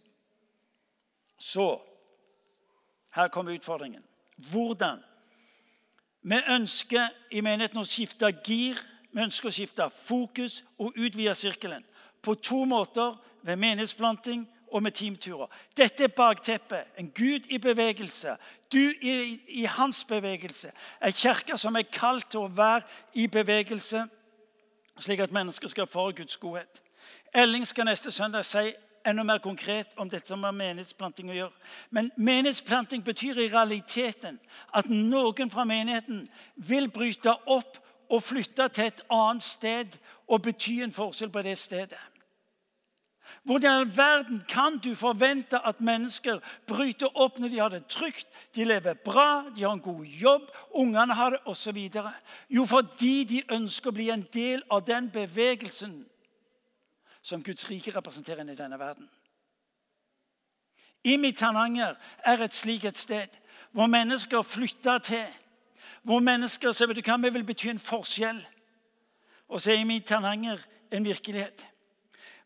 Så 1.38 1.80
Her 3.14 3.28
kommer 3.28 3.52
utfordringen. 3.52 4.04
Hvordan? 4.50 4.98
Vi 6.22 6.36
ønsker 6.48 7.08
i 7.30 7.40
menigheten 7.40 7.80
å 7.80 7.86
skifte 7.88 8.28
gir, 8.44 8.78
vi 9.10 9.22
ønsker 9.24 9.48
å 9.48 9.54
skifte 9.54 9.86
fokus 9.90 10.60
og 10.78 10.92
utvide 10.96 11.34
sirkelen. 11.34 11.84
På 12.22 12.34
to 12.34 12.64
måter 12.64 13.16
ved 13.42 13.56
menighetsplanting 13.56 14.44
og 14.70 14.82
med 14.82 14.90
teamturer. 14.90 15.46
Dette 15.76 16.04
er 16.04 16.08
bakteppet. 16.08 16.84
En 16.98 17.10
Gud 17.10 17.46
i 17.48 17.58
bevegelse. 17.58 18.36
Du 18.72 18.92
i, 19.00 19.40
i 19.48 19.64
hans 19.64 20.04
bevegelse. 20.04 20.72
En 21.04 21.12
kirke 21.12 21.58
som 21.58 21.76
er 21.76 21.88
kalt 21.92 22.30
til 22.30 22.40
å 22.46 22.52
være 22.52 22.82
i 23.14 23.26
bevegelse, 23.26 24.04
slik 24.98 25.20
at 25.20 25.32
mennesker 25.32 25.68
skal 25.68 25.86
få 25.86 26.10
Guds 26.10 26.36
godhet. 26.36 26.82
Elling 27.34 27.66
skal 27.66 27.88
neste 27.88 28.10
søndag 28.10 28.44
si 28.44 28.72
enda 29.06 29.22
mer 29.22 29.38
konkret 29.38 29.94
om 29.96 30.08
dette 30.10 30.28
som 30.28 30.42
har 30.44 30.52
menighetsplanting 30.52 31.30
å 31.30 31.36
gjøre. 31.36 31.68
Men 31.90 32.10
menighetsplanting 32.16 33.04
betyr 33.04 33.38
i 33.38 33.50
realiteten 33.52 34.40
at 34.74 34.88
noen 34.90 35.50
fra 35.50 35.64
menigheten 35.64 36.26
vil 36.56 36.90
bryte 36.90 37.34
opp 37.46 37.78
og 38.08 38.22
flytte 38.24 38.68
til 38.68 38.88
et 38.88 39.02
annet 39.12 39.44
sted 39.44 39.98
og 40.28 40.42
bety 40.44 40.80
en 40.84 40.92
forskjell 40.92 41.32
på 41.32 41.42
det 41.44 41.58
stedet. 41.58 41.98
Hvordan 43.42 43.86
i 43.86 43.96
verden 43.96 44.42
kan 44.48 44.78
du 44.78 44.94
forvente 44.94 45.58
at 45.66 45.80
mennesker 45.80 46.40
bryter 46.66 47.10
opp 47.14 47.38
når 47.38 47.48
de 47.48 47.58
har 47.58 47.72
det 47.72 47.86
trygt, 47.86 48.26
de 48.54 48.64
lever 48.64 48.94
bra, 49.04 49.44
de 49.56 49.62
har 49.62 49.72
en 49.72 49.80
god 49.80 50.04
jobb, 50.04 50.50
ungene 50.70 51.14
har 51.14 51.30
det 51.30 51.40
osv.? 51.44 51.78
Jo, 52.50 52.66
fordi 52.66 53.24
de 53.24 53.42
ønsker 53.52 53.90
å 53.90 53.96
bli 53.96 54.10
en 54.10 54.26
del 54.34 54.62
av 54.70 54.84
den 54.86 55.10
bevegelsen 55.10 56.02
som 57.22 57.42
Guds 57.42 57.68
rike 57.70 57.92
representerer 57.94 58.44
i 58.48 58.56
denne 58.56 58.78
verden. 58.78 59.08
Imi 61.04 61.32
Tananger 61.32 61.96
er 62.26 62.42
et 62.42 62.54
slikt 62.54 62.84
et 62.84 62.98
sted 62.98 63.38
hvor 63.72 63.86
mennesker 63.86 64.42
flytter 64.42 64.98
til. 64.98 65.26
Hvor 66.02 66.22
mennesker 66.24 66.72
sier 66.72 66.88
vet 66.88 66.98
du 66.98 67.04
hva, 67.04 67.18
vi 67.20 67.30
vil 67.34 67.46
bety 67.46 67.68
en 67.70 67.82
forskjell. 67.82 68.40
Og 69.48 69.60
så 69.60 69.72
er 69.72 69.82
Imi 69.82 70.00
Tananger 70.00 70.62
en 70.90 71.04
virkelighet. 71.04 71.66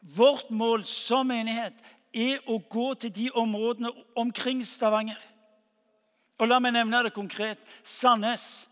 Vårt 0.02 0.50
mål 0.50 0.84
som 0.88 1.28
menighet 1.30 1.76
er 2.12 2.42
å 2.50 2.58
gå 2.58 2.92
til 3.00 3.12
de 3.14 3.28
områdene 3.38 3.92
omkring 4.18 4.64
Stavanger. 4.66 5.20
Og 6.42 6.50
La 6.50 6.58
meg 6.58 6.74
nevne 6.74 7.04
det 7.06 7.14
konkret. 7.14 7.60
Sandnes, 7.86 8.66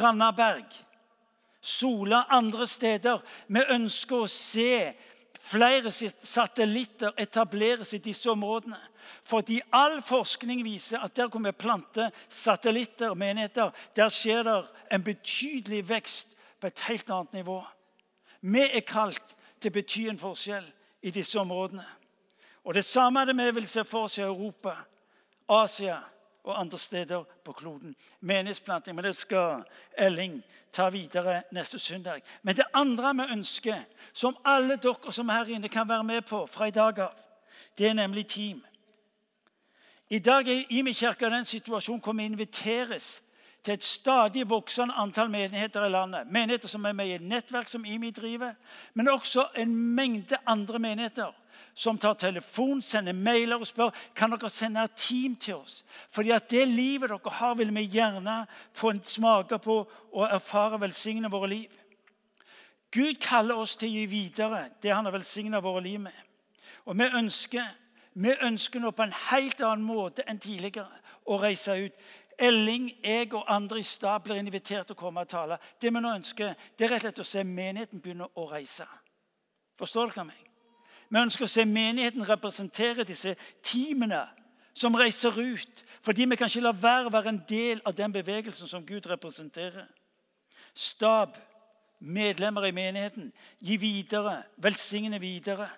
Randaberg, 0.00 0.68
Sola, 1.60 2.26
andre 2.32 2.66
steder. 2.68 3.22
Vi 3.48 3.62
ønsker 3.72 4.24
å 4.24 4.28
se 4.30 4.92
flere 5.40 5.92
satellitter 5.92 7.16
etableres 7.20 7.94
i 7.96 8.02
disse 8.04 8.30
områdene. 8.30 8.78
Fordi 9.24 9.58
all 9.72 9.98
forskning 10.04 10.62
viser 10.64 11.02
at 11.04 11.16
der 11.16 11.28
hvor 11.28 11.42
vi 11.44 11.52
planter 11.56 12.12
satellitter 12.28 13.16
menigheter, 13.18 13.72
der 13.96 14.12
skjer 14.12 14.44
det 14.46 14.56
en 14.92 15.04
betydelig 15.04 15.82
vekst 15.88 16.36
på 16.60 16.68
et 16.68 16.84
helt 16.88 17.10
annet 17.10 17.40
nivå. 17.40 17.58
Vi 18.40 18.64
er 18.64 18.84
kalt 18.86 19.36
til 19.60 19.70
å 19.70 19.74
bety 19.74 20.06
en 20.08 20.18
forskjell 20.18 20.66
i 21.02 21.10
disse 21.10 21.40
områdene. 21.40 21.84
Og 22.64 22.74
Det 22.74 22.84
samme 22.84 23.20
er 23.20 23.24
det 23.24 23.36
vi 23.36 23.50
vil 23.50 23.66
se 23.66 23.84
for 23.84 24.08
oss 24.08 24.18
i 24.18 24.22
Europa, 24.22 24.76
Asia 25.48 25.98
og 26.44 26.60
andre 26.60 26.78
steder 26.78 27.24
på 27.44 27.52
kloden. 27.52 27.96
Menighetsplanting. 28.20 28.94
Men 28.94 29.04
det 29.04 29.16
skal 29.16 29.62
Elling 29.98 30.42
ta 30.72 30.88
videre 30.90 31.42
neste 31.52 31.78
søndag. 31.78 32.22
Men 32.42 32.56
det 32.56 32.64
andre 32.74 33.14
vi 33.14 33.32
ønsker, 33.32 33.80
som 34.12 34.36
alle 34.44 34.76
dere 34.76 35.12
som 35.12 35.28
er 35.28 35.44
her 35.44 35.54
inne 35.54 35.68
kan 35.68 35.88
være 35.88 36.04
med 36.04 36.22
på 36.22 36.46
fra 36.46 36.68
i 36.68 36.70
dag 36.70 36.98
av, 36.98 37.12
det 37.78 37.88
er 37.88 37.94
nemlig 37.94 38.26
team. 38.26 38.64
I 40.10 40.18
dag 40.18 40.48
er 40.48 40.64
Imi 40.70 40.92
kirke 40.92 41.30
den 41.30 41.44
situasjonen 41.44 42.02
hvor 42.02 42.12
vi 42.12 42.24
inviteres 42.24 43.22
til 43.64 43.74
et 43.74 43.84
stadig 43.84 44.46
voksende 44.48 44.94
antall 44.96 45.30
menigheter 45.30 45.84
i 45.84 45.92
landet. 45.92 46.30
Menigheter 46.32 46.68
som 46.68 46.84
er 46.84 46.96
med 46.96 47.10
i 47.10 47.18
et 47.18 47.24
nettverk 47.24 47.68
som 47.68 47.84
IMI 47.84 48.10
driver, 48.10 48.54
men 48.94 49.08
også 49.08 49.48
en 49.56 49.74
mengde 49.76 50.38
andre 50.46 50.78
menigheter 50.78 51.32
som 51.74 51.98
tar 51.98 52.14
telefon, 52.14 52.82
sender 52.82 53.12
mailer 53.12 53.60
og 53.60 53.68
spør 53.68 53.94
kan 54.16 54.32
dere 54.34 54.50
sende 54.50 54.82
et 54.84 54.96
team 54.96 55.36
til 55.36 55.60
oss. 55.60 55.84
Fordi 56.10 56.30
at 56.34 56.50
det 56.50 56.68
livet 56.68 57.10
dere 57.10 57.34
har, 57.40 57.54
vil 57.54 57.74
vi 57.74 57.86
gjerne 57.88 58.46
få 58.72 58.90
en 58.90 59.04
smake 59.04 59.58
på 59.58 59.76
og 60.12 60.24
erfare 60.26 60.80
velsigne 60.80 61.30
våre 61.30 61.48
liv. 61.48 61.76
Gud 62.92 63.20
kaller 63.22 63.54
oss 63.54 63.76
til 63.78 63.88
å 63.88 64.00
gi 64.00 64.06
videre 64.10 64.64
det 64.82 64.90
han 64.90 65.06
har 65.06 65.14
velsigna 65.14 65.60
våre 65.62 65.82
liv 65.84 66.00
med. 66.02 66.16
Og 66.90 66.98
vi 66.98 67.06
ønsker, 67.14 67.68
vi 68.14 68.34
ønsker 68.42 68.82
nå 68.82 68.90
på 68.90 69.06
en 69.06 69.14
helt 69.30 69.60
annen 69.62 69.86
måte 69.86 70.26
enn 70.26 70.42
tidligere 70.42 70.88
å 71.30 71.38
reise 71.38 71.76
ut. 71.86 71.94
Elling, 72.40 72.90
jeg 73.04 73.34
og 73.34 73.44
andre 73.52 73.78
i 73.80 73.84
stab 73.84 74.24
blir 74.24 74.40
invitert 74.40 74.88
til 74.88 74.96
å 74.96 75.00
komme 75.00 75.24
og 75.24 75.28
tale. 75.28 75.58
Det 75.80 75.92
vi 75.92 76.00
nå 76.00 76.12
ønsker, 76.16 76.54
det 76.78 76.86
er 76.86 76.94
rett 76.94 77.04
og 77.04 77.10
slett 77.10 77.24
å 77.24 77.28
se 77.28 77.44
menigheten 77.44 78.00
begynne 78.00 78.30
å 78.34 78.46
reise. 78.48 78.86
Forstår 79.80 80.14
dere 80.14 80.24
meg? 80.30 80.46
Vi 81.10 81.18
ønsker 81.18 81.44
å 81.44 81.50
se 81.50 81.64
menigheten 81.66 82.24
representere 82.24 83.04
disse 83.04 83.34
teamene 83.66 84.22
som 84.72 84.94
reiser 84.94 85.36
ut. 85.36 85.84
Fordi 86.00 86.24
vi 86.24 86.38
kan 86.38 86.48
ikke 86.48 86.64
la 86.64 86.72
være 86.72 87.10
å 87.10 87.14
være 87.14 87.34
en 87.34 87.42
del 87.48 87.82
av 87.84 87.96
den 87.98 88.12
bevegelsen 88.14 88.70
som 88.70 88.86
Gud 88.86 89.08
representerer. 89.10 89.88
Stab, 90.74 91.36
medlemmer 92.00 92.68
i 92.68 92.72
menigheten, 92.72 93.32
gi 93.60 93.76
videre, 93.76 94.42
velsigne 94.56 95.20
videre. 95.20 95.68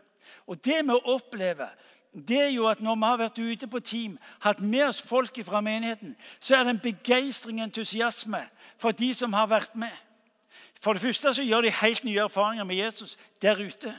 Og 0.47 0.61
det 0.65 0.83
vi 0.87 0.99
opplever, 1.11 1.73
det 2.13 2.39
er 2.41 2.49
jo 2.53 2.67
at 2.69 2.81
når 2.81 2.95
vi 2.95 3.09
har 3.09 3.17
vært 3.17 3.39
ute 3.39 3.67
på 3.67 3.81
team, 3.81 4.19
hatt 4.45 4.61
med 4.61 4.85
oss 4.85 5.01
folk 5.01 5.39
fra 5.45 5.63
menigheten, 5.65 6.17
så 6.41 6.57
er 6.57 6.65
det 6.65 6.75
en 6.75 6.83
begeistring 6.85 7.61
og 7.61 7.71
entusiasme 7.71 8.43
for 8.77 8.93
de 8.93 9.15
som 9.17 9.33
har 9.33 9.49
vært 9.49 9.77
med. 9.77 9.95
For 10.83 10.93
det 10.93 11.03
første 11.03 11.35
så 11.35 11.45
gjør 11.47 11.65
de 11.65 11.71
helt 11.71 12.05
nye 12.05 12.21
erfaringer 12.21 12.65
med 12.69 12.77
Jesus 12.77 13.17
der 13.43 13.57
ute. 13.57 13.95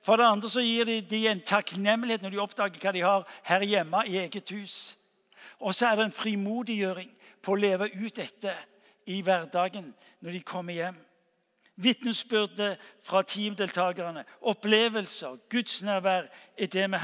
For 0.00 0.16
det 0.16 0.24
andre 0.24 0.48
så 0.48 0.64
gir 0.64 0.88
de, 0.88 1.00
de 1.04 1.26
en 1.28 1.42
takknemlighet 1.44 2.22
når 2.22 2.32
de 2.32 2.40
oppdager 2.40 2.80
hva 2.80 2.92
de 2.96 3.04
har 3.04 3.28
her 3.44 3.66
hjemme 3.68 4.04
i 4.06 4.16
eget 4.22 4.50
hus. 4.56 4.96
Og 5.60 5.74
så 5.74 5.90
er 5.90 5.96
det 5.98 6.08
en 6.08 6.16
frimodiggjøring 6.16 7.10
på 7.42 7.52
å 7.52 7.60
leve 7.60 7.90
ut 7.92 8.16
dette 8.16 8.54
i 9.10 9.20
hverdagen 9.20 9.92
når 10.20 10.38
de 10.38 10.40
kommer 10.46 10.72
hjem. 10.76 10.96
Vitnesbyrdet 11.82 12.78
fra 13.02 13.22
teamdeltakerne, 13.22 14.24
opplevelser, 14.40 15.36
gudsnærvær 15.50 16.28
er 16.58 16.66
det 16.66 16.90
vi 16.90 16.96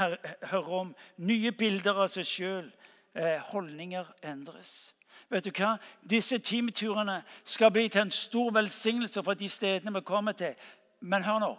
hører 0.51 0.72
om. 0.81 0.95
Nye 1.16 1.53
bilder 1.53 2.03
av 2.05 2.12
seg 2.12 2.29
sjøl. 2.29 2.68
Eh, 3.16 3.41
holdninger 3.49 4.05
endres. 4.29 4.95
Vet 5.33 5.47
du 5.47 5.51
hva? 5.51 5.77
Disse 6.05 6.39
teamturene 6.39 7.22
skal 7.45 7.72
bli 7.72 7.89
til 7.89 8.05
en 8.05 8.12
stor 8.12 8.51
velsignelse 8.53 9.22
for 9.24 9.35
de 9.35 9.49
stedene 9.49 9.95
vi 9.95 10.05
kommer 10.05 10.37
til. 10.37 10.53
Men 11.01 11.24
hør 11.24 11.39
nå. 11.41 11.55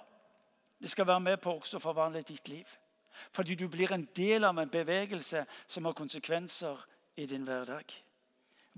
Det 0.82 0.92
skal 0.92 1.08
være 1.08 1.20
med 1.20 1.38
på 1.42 1.56
også 1.58 1.80
å 1.80 1.84
forvandle 1.84 2.22
ditt 2.22 2.48
liv. 2.48 2.68
Fordi 3.34 3.56
du 3.56 3.68
blir 3.68 3.92
en 3.94 4.06
del 4.16 4.46
av 4.46 4.60
en 4.60 4.70
bevegelse 4.70 5.46
som 5.68 5.86
har 5.86 5.98
konsekvenser 5.98 6.86
i 7.18 7.26
din 7.26 7.48
hverdag. 7.48 7.90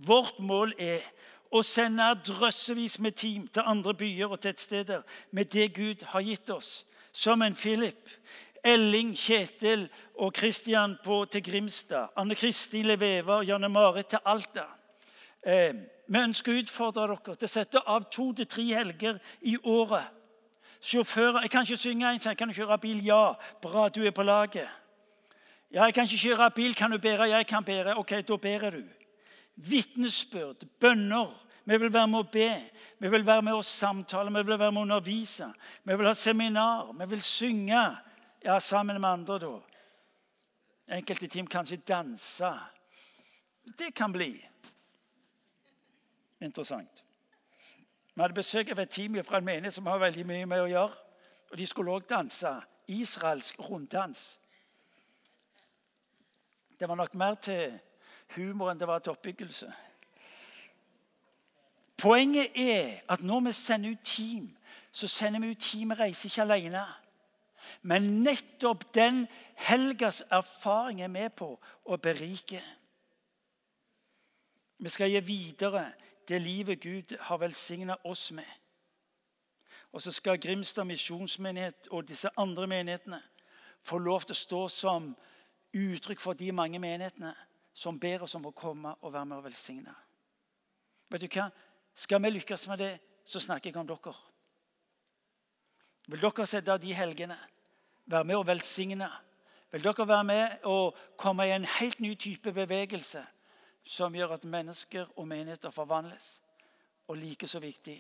Vårt 0.08 0.40
mål 0.40 0.74
er 0.80 1.04
å 1.52 1.62
sende 1.66 2.08
drøssevis 2.26 3.00
med 3.00 3.18
team 3.18 3.48
til 3.48 3.66
andre 3.66 3.94
byer 3.98 4.30
og 4.30 4.42
tettsteder 4.44 5.02
med 5.32 5.50
det 5.54 5.74
Gud 5.74 6.06
har 6.12 6.22
gitt 6.22 6.50
oss. 6.50 6.86
Som 7.12 7.42
en 7.42 7.56
Philip, 7.56 8.10
Elling, 8.64 9.16
Kjetil 9.18 9.88
og 10.16 10.34
Kristian 10.34 10.98
til 11.32 11.44
Grimstad. 11.44 12.14
Anne 12.16 12.36
Kristin 12.36 12.86
Leveva 12.86 13.40
og 13.40 13.48
Janne 13.48 13.70
Marit 13.70 14.12
til 14.14 14.20
Alta. 14.26 14.68
Eh, 15.42 15.74
vi 16.08 16.20
ønsker 16.20 16.54
å 16.54 16.62
utfordre 16.62 17.08
dere 17.08 17.36
til 17.36 17.48
å 17.48 17.52
sette 17.52 17.82
av 17.86 18.10
to 18.12 18.32
til 18.34 18.46
tre 18.46 18.66
helger 18.74 19.20
i 19.42 19.58
året 19.64 20.16
Sjåfører 20.82 21.42
Jeg 21.42 21.52
kan 21.52 21.66
ikke 21.68 21.78
synge 21.78 22.12
en 22.14 22.20
sang. 22.20 22.38
Kan 22.38 22.48
du 22.48 22.54
kjøre 22.54 22.78
bil? 22.80 23.02
Ja. 23.04 23.34
Bra, 23.62 23.90
du 23.90 24.04
er 24.06 24.12
på 24.16 24.24
laget. 24.24 24.68
Ja, 25.72 25.84
jeg 25.84 25.94
kan 25.94 26.08
ikke 26.08 26.22
kjøre 26.24 26.52
bil. 26.56 26.76
Kan 26.76 26.92
du 26.92 26.98
bære? 26.98 27.28
Jeg 27.30 27.48
kan 27.48 27.64
bære. 27.64 27.98
Ok, 27.98 28.12
da 28.28 28.38
bærer 28.38 28.70
du. 28.70 28.84
Vitnesbyrd, 29.60 30.66
bønner. 30.80 31.34
Vi 31.70 31.78
vil 31.78 31.92
være 31.94 32.08
med 32.10 32.24
å 32.24 32.30
be, 32.32 32.52
vi 32.98 33.10
vil 33.12 33.26
være 33.26 33.44
med 33.46 33.54
å 33.60 33.66
samtale, 33.66 34.32
vi 34.34 34.42
vil 34.48 34.58
være 34.58 34.72
med 34.74 34.82
å 34.82 34.86
undervise. 34.88 35.50
Vi 35.86 35.98
vil 36.00 36.08
ha 36.08 36.14
seminar, 36.18 36.94
vi 36.98 37.08
vil 37.12 37.22
synge 37.22 37.82
ja, 38.42 38.56
sammen 38.60 38.98
med 39.02 39.10
andre. 39.10 39.38
da. 39.44 39.52
Enkelte 40.98 41.28
team 41.28 41.48
kanskje 41.48 41.78
danse. 41.86 42.50
Det 43.78 43.92
kan 43.94 44.12
bli 44.12 44.32
interessant. 46.42 47.04
Vi 48.16 48.22
hadde 48.22 48.34
besøk 48.34 48.72
av 48.74 48.80
et 48.82 48.90
team 48.90 49.20
fra 49.24 49.38
en 49.38 49.46
menighet 49.46 49.76
som 49.76 49.86
har 49.88 50.02
veldig 50.02 50.26
mye 50.26 50.48
med 50.50 50.64
å 50.64 50.72
gjøre. 50.72 50.98
Og 51.52 51.58
De 51.58 51.68
skulle 51.68 51.94
òg 51.94 52.10
danse 52.10 52.50
israelsk 52.90 53.60
runddans. 53.70 54.40
Det 56.80 56.90
var 56.90 56.96
nok 56.96 57.14
mer 57.14 57.36
til 57.36 57.78
humor 58.36 58.72
enn 58.72 58.80
det 58.80 58.88
var 58.88 59.00
til 59.00 59.12
oppbyggelse. 59.12 59.72
Poenget 62.00 62.52
er 62.56 63.00
at 63.10 63.24
når 63.24 63.40
vi 63.40 63.52
sender 63.52 63.92
ut 63.92 64.04
team, 64.04 64.58
så 64.92 65.08
sender 65.08 65.40
vi 65.40 65.52
ut 65.52 65.62
team 65.62 65.92
reiser 65.92 66.30
ikke 66.30 66.42
alene. 66.42 66.86
Men 67.82 68.04
nettopp 68.24 68.94
den 68.96 69.28
helgas 69.56 70.24
erfaring 70.32 71.02
er 71.02 71.12
med 71.12 71.30
på 71.30 71.52
å 71.86 71.98
berike. 71.98 72.62
Vi 74.80 74.90
skal 74.90 75.12
gi 75.12 75.20
videre 75.20 75.92
det 76.28 76.42
livet 76.42 76.80
Gud 76.80 77.18
har 77.20 77.38
velsigna 77.38 77.98
oss 78.04 78.32
med. 78.32 78.48
Og 79.92 80.02
så 80.02 80.12
skal 80.12 80.40
Grimstad 80.40 80.86
misjonsmenighet 80.86 81.88
og 81.92 82.08
disse 82.08 82.30
andre 82.38 82.68
menighetene 82.68 83.22
få 83.84 83.98
lov 83.98 84.22
til 84.22 84.38
å 84.38 84.44
stå 84.44 84.68
som 84.70 85.16
uttrykk 85.74 86.22
for 86.22 86.34
de 86.34 86.52
mange 86.52 86.80
menighetene 86.80 87.34
som 87.74 88.00
ber 88.00 88.24
oss 88.26 88.36
om 88.36 88.46
å 88.50 88.56
komme 88.56 88.96
og 89.02 89.14
være 89.14 89.26
med 89.26 89.38
og 89.38 89.46
velsigne. 89.48 89.96
Vet 91.10 91.26
du 91.26 91.30
hva? 91.34 91.50
Skal 91.96 92.22
vi 92.24 92.32
lykkes 92.32 92.68
med 92.68 92.80
det, 92.80 92.92
så 93.26 93.40
snakker 93.40 93.70
jeg 93.70 93.80
om 93.80 93.88
dere. 93.88 94.14
Vil 96.10 96.22
dere 96.22 96.46
sette 96.48 96.74
av 96.74 96.80
de 96.82 96.94
helgene, 96.94 97.38
være 98.06 98.26
med 98.26 98.40
og 98.40 98.48
velsigne? 98.48 99.10
Vil 99.72 99.84
dere 99.86 100.08
være 100.08 100.24
med 100.24 100.70
og 100.70 100.98
komme 101.18 101.46
i 101.46 101.54
en 101.54 101.68
helt 101.80 102.00
ny 102.00 102.16
type 102.16 102.54
bevegelse? 102.54 103.26
som 103.90 104.16
gjør 104.16 104.36
at 104.38 104.46
mennesker 104.46 105.08
og 105.18 105.28
menigheter 105.28 105.72
forvandles. 105.74 106.42
Og 107.08 107.18
like 107.18 107.48
så 107.48 107.60
viktig 107.60 107.98